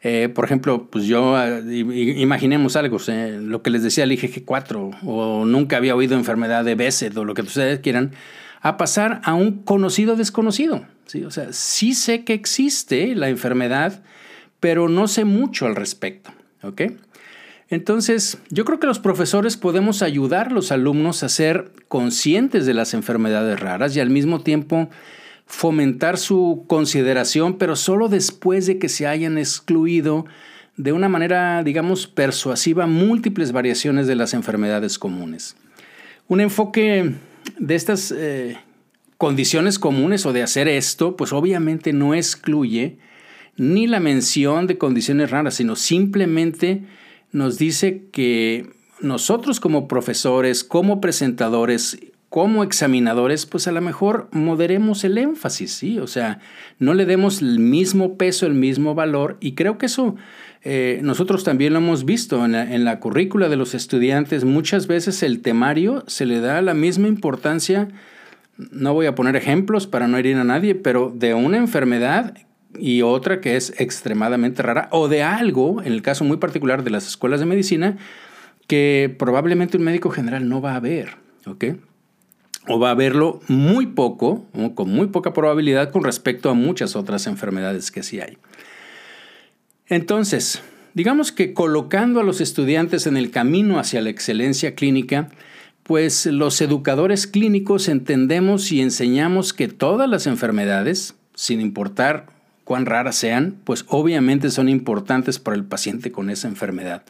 Eh, 0.03 0.29
por 0.29 0.45
ejemplo, 0.45 0.91
pues 0.91 1.07
yo, 1.07 1.37
ah, 1.37 1.59
imaginemos 1.71 2.77
algo, 2.77 2.99
lo 3.09 3.63
que 3.63 3.71
les 3.71 3.83
decía 3.83 4.05
el 4.05 4.13
IgG4, 4.13 4.99
o 5.07 5.47
nunca 5.47 5.79
había 5.79 5.97
oído 5.97 6.19
enfermedad 6.19 6.67
de 6.67 6.75
Besed, 6.75 7.17
o 7.17 7.25
lo 7.25 7.33
que 7.33 7.41
ustedes 7.41 7.81
quieran, 7.81 8.13
a 8.61 8.77
pasar 8.77 9.23
a 9.25 9.33
un 9.33 9.63
conocido 9.63 10.17
desconocido. 10.17 10.85
¿sí? 11.07 11.25
O 11.25 11.31
sea, 11.31 11.51
sí 11.55 11.95
sé 11.95 12.25
que 12.25 12.35
existe 12.35 13.15
la 13.17 13.31
enfermedad, 13.31 14.03
pero 14.61 14.87
no 14.91 15.09
sé 15.09 15.25
mucho 15.25 15.65
al 15.65 15.77
respecto. 15.77 16.31
Entonces, 17.71 18.37
yo 18.51 18.67
creo 18.67 18.81
que 18.81 18.87
los 18.87 18.99
profesores 18.99 19.57
podemos 19.57 20.03
ayudar 20.03 20.49
a 20.49 20.53
los 20.53 20.73
alumnos 20.73 21.23
a 21.23 21.31
ser 21.31 21.73
conscientes 21.89 22.67
de 22.67 22.75
las 22.75 22.93
enfermedades 22.93 23.59
raras 23.59 23.97
y 23.97 24.01
al 24.01 24.11
mismo 24.11 24.43
tiempo 24.43 24.91
fomentar 25.51 26.17
su 26.17 26.65
consideración, 26.69 27.59
pero 27.59 27.75
solo 27.75 28.09
después 28.09 28.67
de 28.67 28.79
que 28.79 28.89
se 28.89 29.09
hayan 29.09 29.37
excluido 29.37 30.25
de 30.77 30.93
una 30.93 31.09
manera, 31.09 31.65
digamos, 31.65 32.07
persuasiva 32.07 32.87
múltiples 32.87 33.51
variaciones 33.51 34.07
de 34.07 34.15
las 34.15 34.33
enfermedades 34.33 34.97
comunes. 34.97 35.57
Un 36.29 36.41
enfoque 36.41 37.15
de 37.59 37.75
estas 37.75 38.15
eh, 38.17 38.59
condiciones 39.19 39.81
comunes 39.81 40.25
o 40.25 40.33
de 40.33 40.45
hacer 40.45 40.69
esto, 40.69 41.17
pues 41.17 41.33
obviamente 41.33 41.93
no 41.93 42.15
excluye 42.15 42.99
ni 43.57 43.89
la 43.89 43.99
mención 43.99 44.69
de 44.69 44.79
condiciones 44.79 45.33
raras, 45.33 45.55
sino 45.55 45.75
simplemente 45.75 46.85
nos 47.33 47.59
dice 47.59 48.05
que 48.13 48.71
nosotros 49.01 49.59
como 49.59 49.89
profesores, 49.89 50.63
como 50.63 51.01
presentadores, 51.01 51.99
como 52.31 52.63
examinadores, 52.63 53.45
pues 53.45 53.67
a 53.67 53.73
lo 53.73 53.81
mejor 53.81 54.29
moderemos 54.31 55.03
el 55.03 55.19
énfasis, 55.19 55.73
¿sí? 55.73 55.99
O 55.99 56.07
sea, 56.07 56.39
no 56.79 56.95
le 56.95 57.05
demos 57.05 57.43
el 57.43 57.59
mismo 57.59 58.17
peso, 58.17 58.47
el 58.47 58.55
mismo 58.55 58.95
valor, 58.95 59.37
y 59.41 59.53
creo 59.55 59.79
que 59.79 59.87
eso 59.87 60.15
eh, 60.63 61.01
nosotros 61.03 61.43
también 61.43 61.73
lo 61.73 61.81
hemos 61.81 62.05
visto 62.05 62.45
en 62.45 62.85
la, 62.85 63.01
currícula 63.01 63.49
de 63.49 63.57
los 63.57 63.75
estudiantes. 63.75 64.45
Muchas 64.45 64.87
veces 64.87 65.25
el 65.25 65.43
temario 65.43 66.05
se 66.07 66.25
le 66.25 66.41
da 66.41 66.63
la 66.63 66.73
misma 66.73 67.09
importancia, 67.09 67.89
no 68.57 68.95
voy 68.95 69.07
a 69.07 69.17
poner 69.17 69.35
ejemplos 69.35 69.89
para 69.89 70.07
no 70.07 70.17
herir 70.17 70.37
a 70.37 70.45
nadie, 70.45 70.77
pero 70.77 71.13
de 71.13 71.35
una 71.35 71.57
enfermedad 71.57 72.37
y 72.79 73.03
otra 73.03 73.41
que 73.41 73.57
es 73.57 73.75
extremadamente 73.81 74.63
rara, 74.63 74.89
o 74.93 75.09
de 75.09 75.25
algo, 75.25 75.83
en 75.83 75.93
el 75.93 76.03
caso 76.03 76.23
muy 76.23 76.37
particular 76.37 76.85
de 76.85 76.91
las 76.91 77.09
escuelas 77.09 77.41
de 77.41 77.47
medicina, 77.47 77.97
que 78.69 79.13
probablemente 79.19 79.79
un 79.79 79.83
médico 79.83 80.11
general 80.11 80.49
no 80.49 80.61
va 80.61 80.77
a 80.77 80.81
ver, 80.81 81.17
¿ok? 81.45 81.65
O 82.67 82.79
va 82.79 82.91
a 82.91 82.95
verlo 82.95 83.41
muy 83.49 83.87
poco, 83.87 84.47
con 84.75 84.91
muy 84.91 85.09
poca 85.09 85.33
probabilidad 85.33 85.91
con 85.91 86.05
respecto 86.05 86.51
a 86.51 86.55
muchas 86.55 86.95
otras 86.95 87.27
enfermedades 87.27 87.91
que 87.91 88.03
sí 88.03 88.21
hay. 88.21 88.37
Entonces, 89.87 90.63
digamos 90.95 91.33
que 91.33 91.55
colocando 91.55 92.21
a 92.21 92.25
los 92.25 92.41
estudiantes 92.41 93.07
en 93.07 93.17
el 93.17 93.31
camino 93.31 93.79
hacia 93.79 94.03
la 94.03 94.11
excelencia 94.11 94.75
clínica, 94.75 95.31
pues 95.83 96.27
los 96.27 96.61
educadores 96.61 97.27
clínicos 97.27 97.89
entendemos 97.89 98.71
y 98.71 98.81
enseñamos 98.81 99.53
que 99.53 99.67
todas 99.67 100.09
las 100.09 100.27
enfermedades, 100.29 101.15
sin 101.35 101.61
importar 101.61 102.27
cuán 102.63 102.87
raras 102.87 103.17
sean, 103.17 103.57
pues 103.65 103.85
obviamente 103.89 104.51
son 104.51 104.69
importantes 104.69 105.41
para 105.41 105.57
el 105.57 105.65
paciente 105.65 106.13
con 106.13 106.31
esa 106.31 106.47
enfermedad. 106.47 107.03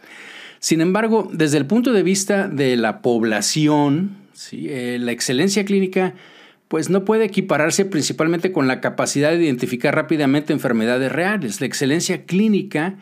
Sin 0.60 0.80
embargo, 0.80 1.28
desde 1.30 1.58
el 1.58 1.66
punto 1.66 1.92
de 1.92 2.02
vista 2.02 2.48
de 2.48 2.76
la 2.76 3.02
población, 3.02 4.16
eh, 4.52 4.98
la 5.00 5.12
excelencia 5.12 5.64
clínica 5.64 6.14
pues 6.68 6.88
no 6.88 7.04
puede 7.04 7.24
equipararse 7.24 7.84
principalmente 7.84 8.52
con 8.52 8.68
la 8.68 8.80
capacidad 8.80 9.32
de 9.32 9.42
identificar 9.42 9.94
rápidamente 9.94 10.52
enfermedades 10.52 11.10
reales. 11.10 11.60
La 11.60 11.66
excelencia 11.66 12.26
clínica 12.26 12.96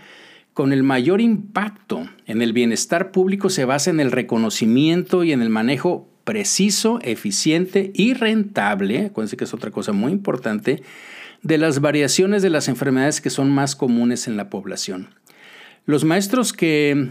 con 0.55 0.73
el 0.73 0.83
mayor 0.83 1.21
impacto 1.21 2.09
en 2.27 2.41
el 2.41 2.53
bienestar 2.53 3.13
público 3.13 3.51
se 3.51 3.67
basa 3.67 3.91
en 3.91 4.01
el 4.01 4.11
reconocimiento 4.11 5.23
y 5.23 5.33
en 5.33 5.43
el 5.43 5.51
manejo 5.51 6.09
preciso, 6.25 6.99
eficiente 7.03 7.93
y 7.95 8.15
rentable, 8.15 9.07
acuérdense 9.07 9.37
que 9.37 9.45
es 9.45 9.55
otra 9.55 9.71
cosa 9.71 9.93
muy 9.93 10.13
importante, 10.13 10.83
de 11.43 11.59
las 11.59 11.81
variaciones 11.81 12.43
de 12.43 12.51
las 12.51 12.69
enfermedades 12.69 13.21
que 13.21 13.31
son 13.31 13.51
más 13.51 13.77
comunes 13.77 14.27
en 14.29 14.37
la 14.37 14.51
población. 14.51 15.11
Los 15.87 16.05
maestros 16.05 16.53
que 16.53 17.11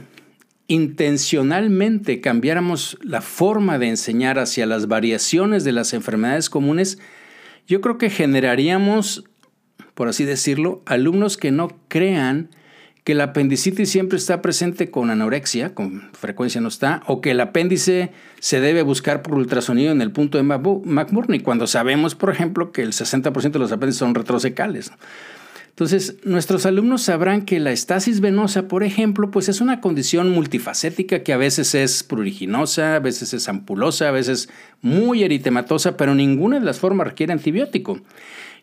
intencionalmente 0.67 2.19
cambiáramos 2.21 2.97
la 3.01 3.21
forma 3.21 3.79
de 3.79 3.87
enseñar 3.87 4.37
hacia 4.37 4.65
las 4.65 4.87
variaciones 4.87 5.63
de 5.63 5.71
las 5.71 5.93
enfermedades 5.93 6.49
comunes, 6.49 6.99
yo 7.67 7.81
creo 7.81 7.97
que 7.97 8.09
generaríamos, 8.09 9.23
por 9.93 10.07
así 10.07 10.25
decirlo, 10.25 10.81
alumnos 10.85 11.37
que 11.37 11.51
no 11.51 11.69
crean 11.87 12.49
que 13.07 13.15
la 13.15 13.23
apendicitis 13.23 13.89
siempre 13.89 14.17
está 14.17 14.41
presente 14.41 14.91
con 14.91 15.09
anorexia, 15.09 15.73
con 15.73 16.09
frecuencia 16.11 16.59
no 16.59 16.67
está, 16.67 17.03
o 17.07 17.21
que 17.21 17.31
el 17.31 17.39
apéndice 17.39 18.11
se 18.41 18.59
debe 18.59 18.81
buscar 18.81 19.21
por 19.21 19.35
ultrasonido 19.35 19.93
en 19.93 20.01
el 20.01 20.11
punto 20.11 20.37
de 20.37 20.43
McMurray, 20.43 21.39
cuando 21.39 21.67
sabemos, 21.67 22.15
por 22.15 22.29
ejemplo, 22.29 22.73
que 22.73 22.81
el 22.81 22.91
60% 22.91 23.51
de 23.51 23.59
los 23.59 23.71
apéndices 23.71 23.99
son 23.99 24.13
retrosecales. 24.13 24.91
Entonces, 25.77 26.15
nuestros 26.23 26.65
alumnos 26.65 27.03
sabrán 27.03 27.43
que 27.43 27.59
la 27.59 27.71
estasis 27.71 28.19
venosa, 28.19 28.67
por 28.67 28.83
ejemplo, 28.83 29.29
pues 29.29 29.47
es 29.47 29.61
una 29.61 29.79
condición 29.79 30.31
multifacética 30.31 31.21
que 31.21 31.33
a 31.33 31.37
veces 31.37 31.75
es 31.75 32.01
pruriginosa, 32.01 32.95
a 32.95 32.99
veces 32.99 33.35
es 33.35 33.47
ampulosa, 33.47 34.07
a 34.07 34.11
veces 34.11 34.49
muy 34.81 35.21
eritematosa, 35.21 35.95
pero 35.95 36.15
ninguna 36.15 36.59
de 36.59 36.65
las 36.65 36.79
formas 36.79 37.05
requiere 37.05 37.31
antibiótico. 37.31 38.01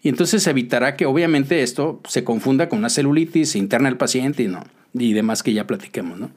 Y 0.03 0.09
entonces 0.09 0.44
evitará 0.48 0.96
que 0.96 1.07
obviamente 1.07 1.62
esto 1.62 2.00
se 2.09 2.24
confunda 2.24 2.68
con 2.68 2.81
una 2.81 2.88
celulitis 2.88 3.55
interna 3.55 3.88
del 3.88 3.96
paciente 3.96 4.42
y, 4.42 4.48
no, 4.48 4.64
y 4.92 5.12
demás 5.12 5.44
que 5.44 5.53
ya 5.53 5.68
platiquemos. 5.68 6.18
¿no? 6.18 6.33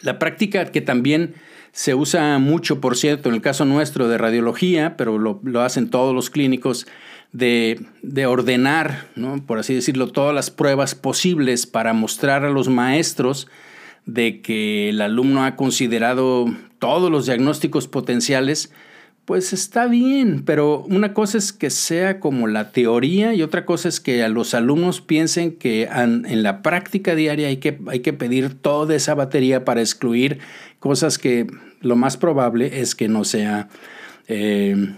La 0.00 0.20
práctica 0.20 0.66
que 0.66 0.80
también 0.80 1.34
se 1.72 1.94
usa 1.94 2.38
mucho, 2.38 2.80
por 2.80 2.96
cierto, 2.96 3.30
en 3.30 3.34
el 3.34 3.40
caso 3.40 3.64
nuestro 3.64 4.06
de 4.06 4.18
radiología, 4.18 4.96
pero 4.96 5.18
lo, 5.18 5.40
hacen 5.60 5.88
todos 5.88 6.14
los 6.14 6.28
clínicos, 6.28 6.86
de, 7.32 7.80
de 8.02 8.26
ordenar, 8.26 9.08
¿no? 9.16 9.44
por 9.44 9.58
así 9.58 9.74
decirlo, 9.74 10.08
todas 10.08 10.34
las 10.34 10.50
pruebas 10.50 10.94
posibles 10.94 11.66
para 11.66 11.92
mostrar 11.92 12.44
a 12.44 12.50
los 12.50 12.68
maestros 12.68 13.48
de 14.06 14.40
que 14.40 14.90
el 14.90 15.00
alumno 15.00 15.44
ha 15.44 15.56
considerado 15.56 16.46
todos 16.78 17.10
los 17.10 17.26
diagnósticos 17.26 17.88
potenciales 17.88 18.72
pues 19.24 19.52
está 19.52 19.86
bien, 19.86 20.42
pero 20.44 20.80
una 20.88 21.14
cosa 21.14 21.38
es 21.38 21.52
que 21.52 21.70
sea 21.70 22.18
como 22.18 22.48
la 22.48 22.72
teoría 22.72 23.34
y 23.34 23.42
otra 23.42 23.64
cosa 23.64 23.88
es 23.88 24.00
que 24.00 24.22
a 24.24 24.28
los 24.28 24.52
alumnos 24.52 25.00
piensen 25.00 25.52
que 25.52 25.84
en 25.84 26.42
la 26.42 26.60
práctica 26.62 27.14
diaria 27.14 27.46
hay 27.46 27.58
que, 27.58 27.78
hay 27.86 28.00
que 28.00 28.12
pedir 28.12 28.54
toda 28.54 28.96
esa 28.96 29.14
batería 29.14 29.64
para 29.64 29.80
excluir 29.80 30.40
cosas 30.80 31.18
que 31.18 31.46
lo 31.80 31.94
más 31.94 32.16
probable 32.16 32.80
es 32.80 32.96
que 32.96 33.06
no 33.06 33.22
sea 33.24 33.68
eh, 34.26 34.92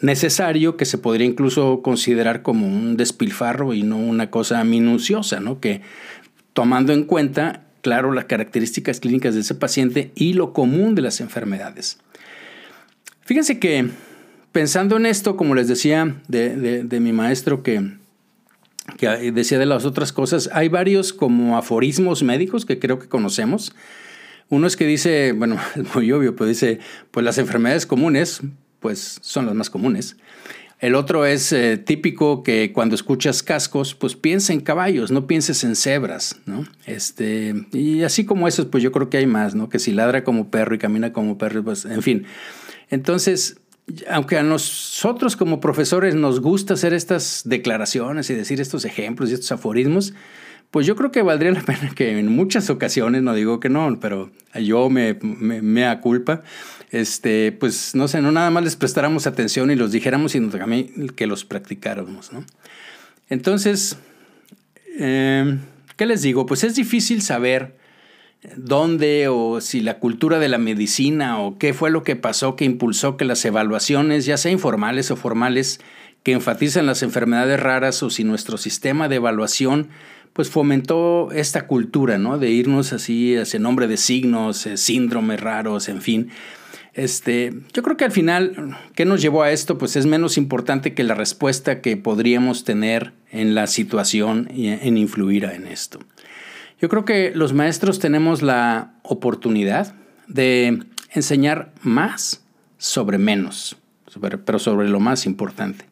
necesario, 0.00 0.76
que 0.76 0.84
se 0.84 0.98
podría 0.98 1.26
incluso 1.26 1.82
considerar 1.82 2.42
como 2.42 2.66
un 2.66 2.96
despilfarro 2.96 3.74
y 3.74 3.82
no 3.82 3.96
una 3.98 4.30
cosa 4.30 4.62
minuciosa, 4.64 5.40
¿no? 5.40 5.60
Que 5.60 5.82
tomando 6.52 6.92
en 6.92 7.04
cuenta, 7.04 7.66
claro, 7.82 8.12
las 8.12 8.24
características 8.24 9.00
clínicas 9.00 9.34
de 9.34 9.40
ese 9.40 9.54
paciente 9.54 10.12
y 10.14 10.32
lo 10.32 10.52
común 10.52 10.94
de 10.94 11.02
las 11.02 11.20
enfermedades. 11.20 11.98
Fíjense 13.22 13.58
que 13.58 13.90
pensando 14.52 14.96
en 14.96 15.04
esto, 15.04 15.36
como 15.36 15.54
les 15.54 15.68
decía 15.68 16.16
de, 16.28 16.98
mi 17.00 17.12
maestro 17.12 17.62
que, 17.62 17.92
que 18.96 19.30
decía 19.32 19.58
de 19.58 19.66
las 19.66 19.84
otras 19.84 20.12
cosas, 20.12 20.48
hay 20.52 20.68
varios 20.68 21.12
como 21.12 21.58
aforismos 21.58 22.22
médicos 22.22 22.64
que 22.64 22.78
creo 22.78 22.98
que 22.98 23.08
conocemos. 23.08 23.74
Uno 24.48 24.66
es 24.66 24.76
que 24.76 24.86
dice, 24.86 25.32
bueno, 25.32 25.58
es 25.76 25.94
muy 25.94 26.10
obvio, 26.12 26.36
pero 26.36 26.48
dice, 26.48 26.78
pues 27.10 27.24
las 27.24 27.36
enfermedades 27.38 27.84
comunes, 27.84 28.40
pues 28.80 29.18
son 29.22 29.46
las 29.46 29.54
más 29.54 29.70
comunes. 29.70 30.16
El 30.78 30.94
otro 30.94 31.24
es 31.24 31.52
eh, 31.52 31.78
típico 31.78 32.42
que 32.42 32.72
cuando 32.72 32.94
escuchas 32.94 33.42
cascos, 33.42 33.94
pues 33.94 34.14
piensa 34.14 34.52
en 34.52 34.60
caballos, 34.60 35.10
no 35.10 35.26
pienses 35.26 35.64
en 35.64 35.74
cebras, 35.74 36.36
¿no? 36.44 36.66
Este, 36.84 37.54
y 37.72 38.02
así 38.02 38.26
como 38.26 38.46
esos, 38.46 38.66
pues 38.66 38.82
yo 38.82 38.92
creo 38.92 39.08
que 39.08 39.16
hay 39.16 39.26
más, 39.26 39.54
¿no? 39.54 39.70
Que 39.70 39.78
si 39.78 39.92
ladra 39.92 40.22
como 40.22 40.50
perro 40.50 40.74
y 40.74 40.78
camina 40.78 41.14
como 41.14 41.38
perro, 41.38 41.64
pues 41.64 41.86
en 41.86 42.02
fin. 42.02 42.26
Entonces, 42.90 43.56
aunque 44.10 44.36
a 44.36 44.42
nosotros 44.42 45.36
como 45.36 45.60
profesores 45.60 46.14
nos 46.14 46.40
gusta 46.40 46.74
hacer 46.74 46.92
estas 46.92 47.42
declaraciones 47.46 48.28
y 48.28 48.34
decir 48.34 48.60
estos 48.60 48.84
ejemplos 48.84 49.30
y 49.30 49.34
estos 49.34 49.52
aforismos, 49.52 50.12
pues 50.70 50.86
yo 50.86 50.96
creo 50.96 51.10
que 51.10 51.22
valdría 51.22 51.52
la 51.52 51.62
pena 51.62 51.90
que 51.94 52.18
en 52.18 52.30
muchas 52.30 52.70
ocasiones, 52.70 53.22
no 53.22 53.34
digo 53.34 53.60
que 53.60 53.68
no, 53.68 53.98
pero 54.00 54.30
yo 54.54 54.90
me, 54.90 55.18
me, 55.22 55.62
me 55.62 56.00
culpa, 56.00 56.42
este, 56.90 57.52
pues 57.52 57.94
no 57.94 58.08
sé, 58.08 58.20
no 58.20 58.32
nada 58.32 58.50
más 58.50 58.64
les 58.64 58.76
prestáramos 58.76 59.26
atención 59.26 59.70
y 59.70 59.76
los 59.76 59.92
dijéramos, 59.92 60.32
sino 60.32 60.48
también 60.50 61.08
que 61.14 61.26
los 61.26 61.44
practicáramos, 61.44 62.32
¿no? 62.32 62.44
Entonces, 63.28 63.98
eh, 64.98 65.58
¿qué 65.96 66.06
les 66.06 66.22
digo? 66.22 66.46
Pues 66.46 66.64
es 66.64 66.74
difícil 66.74 67.22
saber 67.22 67.76
dónde 68.56 69.28
o 69.28 69.60
si 69.60 69.80
la 69.80 69.98
cultura 69.98 70.38
de 70.38 70.48
la 70.48 70.58
medicina 70.58 71.40
o 71.40 71.58
qué 71.58 71.74
fue 71.74 71.90
lo 71.90 72.04
que 72.04 72.16
pasó 72.16 72.54
que 72.54 72.64
impulsó 72.64 73.16
que 73.16 73.24
las 73.24 73.44
evaluaciones, 73.44 74.26
ya 74.26 74.36
sea 74.36 74.52
informales 74.52 75.10
o 75.10 75.16
formales, 75.16 75.80
que 76.22 76.32
enfatizan 76.32 76.86
las 76.86 77.02
enfermedades 77.02 77.60
raras 77.60 78.02
o 78.02 78.10
si 78.10 78.24
nuestro 78.24 78.58
sistema 78.58 79.08
de 79.08 79.16
evaluación 79.16 79.88
pues 80.36 80.50
fomentó 80.50 81.30
esta 81.32 81.66
cultura, 81.66 82.18
¿no? 82.18 82.36
De 82.36 82.50
irnos 82.50 82.92
así 82.92 83.34
hacia 83.36 83.58
nombre 83.58 83.88
de 83.88 83.96
signos, 83.96 84.66
eh, 84.66 84.76
síndromes 84.76 85.40
raros, 85.40 85.88
en 85.88 86.02
fin. 86.02 86.28
Este, 86.92 87.54
yo 87.72 87.82
creo 87.82 87.96
que 87.96 88.04
al 88.04 88.12
final, 88.12 88.76
¿qué 88.94 89.06
nos 89.06 89.22
llevó 89.22 89.44
a 89.44 89.50
esto? 89.50 89.78
Pues 89.78 89.96
es 89.96 90.04
menos 90.04 90.36
importante 90.36 90.92
que 90.92 91.04
la 91.04 91.14
respuesta 91.14 91.80
que 91.80 91.96
podríamos 91.96 92.64
tener 92.64 93.14
en 93.30 93.54
la 93.54 93.66
situación 93.66 94.50
y 94.54 94.68
en 94.68 94.98
influir 94.98 95.44
en 95.44 95.66
esto. 95.66 96.00
Yo 96.82 96.90
creo 96.90 97.06
que 97.06 97.32
los 97.34 97.54
maestros 97.54 97.98
tenemos 97.98 98.42
la 98.42 98.92
oportunidad 99.04 99.94
de 100.28 100.82
enseñar 101.12 101.72
más 101.80 102.44
sobre 102.76 103.16
menos, 103.16 103.78
pero 104.44 104.58
sobre 104.58 104.90
lo 104.90 105.00
más 105.00 105.24
importante. 105.24 105.86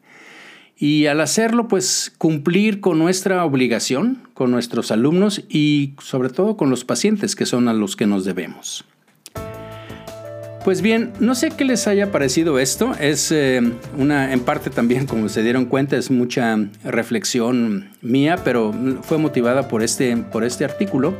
Y 0.77 1.05
al 1.05 1.21
hacerlo, 1.21 1.67
pues 1.67 2.11
cumplir 2.17 2.81
con 2.81 2.99
nuestra 2.99 3.45
obligación, 3.45 4.27
con 4.33 4.51
nuestros 4.51 4.91
alumnos 4.91 5.43
y 5.47 5.93
sobre 6.01 6.29
todo 6.29 6.57
con 6.57 6.69
los 6.69 6.83
pacientes 6.83 7.35
que 7.35 7.45
son 7.45 7.69
a 7.69 7.73
los 7.73 7.95
que 7.95 8.07
nos 8.07 8.25
debemos. 8.25 8.85
Pues 10.65 10.81
bien, 10.81 11.13
no 11.19 11.35
sé 11.35 11.51
qué 11.51 11.63
les 11.63 11.85
haya 11.85 12.11
parecido 12.11 12.57
esto. 12.57 12.95
Es 12.99 13.31
eh, 13.31 13.61
una, 13.99 14.33
en 14.33 14.39
parte 14.39 14.71
también, 14.71 15.05
como 15.07 15.29
se 15.29 15.43
dieron 15.43 15.65
cuenta, 15.65 15.95
es 15.95 16.09
mucha 16.09 16.57
reflexión 16.83 17.89
mía, 18.01 18.37
pero 18.43 18.73
fue 19.03 19.19
motivada 19.19 19.67
por 19.67 19.83
este, 19.83 20.17
por 20.17 20.43
este 20.43 20.65
artículo. 20.65 21.13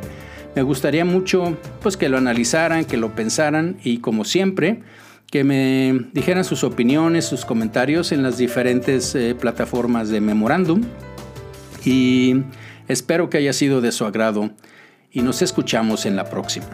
Me 0.56 0.64
gustaría 0.64 1.06
mucho 1.06 1.58
pues, 1.84 1.96
que 1.96 2.10
lo 2.10 2.18
analizaran, 2.18 2.86
que 2.86 2.98
lo 2.98 3.14
pensaran 3.14 3.78
y 3.84 4.00
como 4.00 4.26
siempre, 4.26 4.82
que 5.36 5.44
me 5.44 6.12
dijeran 6.14 6.46
sus 6.46 6.64
opiniones, 6.64 7.26
sus 7.26 7.44
comentarios 7.44 8.14
en 8.14 8.24
las 8.24 8.38
diferentes 8.38 9.14
eh, 9.16 9.36
plataformas 9.36 10.08
de 10.08 10.22
memorándum. 10.22 10.82
Y 11.84 12.44
espero 12.88 13.30
que 13.30 13.40
haya 13.40 13.52
sido 13.52 13.82
de 13.82 13.92
su 13.92 14.06
agrado 14.06 14.52
y 15.12 15.24
nos 15.24 15.42
escuchamos 15.42 16.06
en 16.06 16.16
la 16.16 16.30
próxima. 16.30 16.68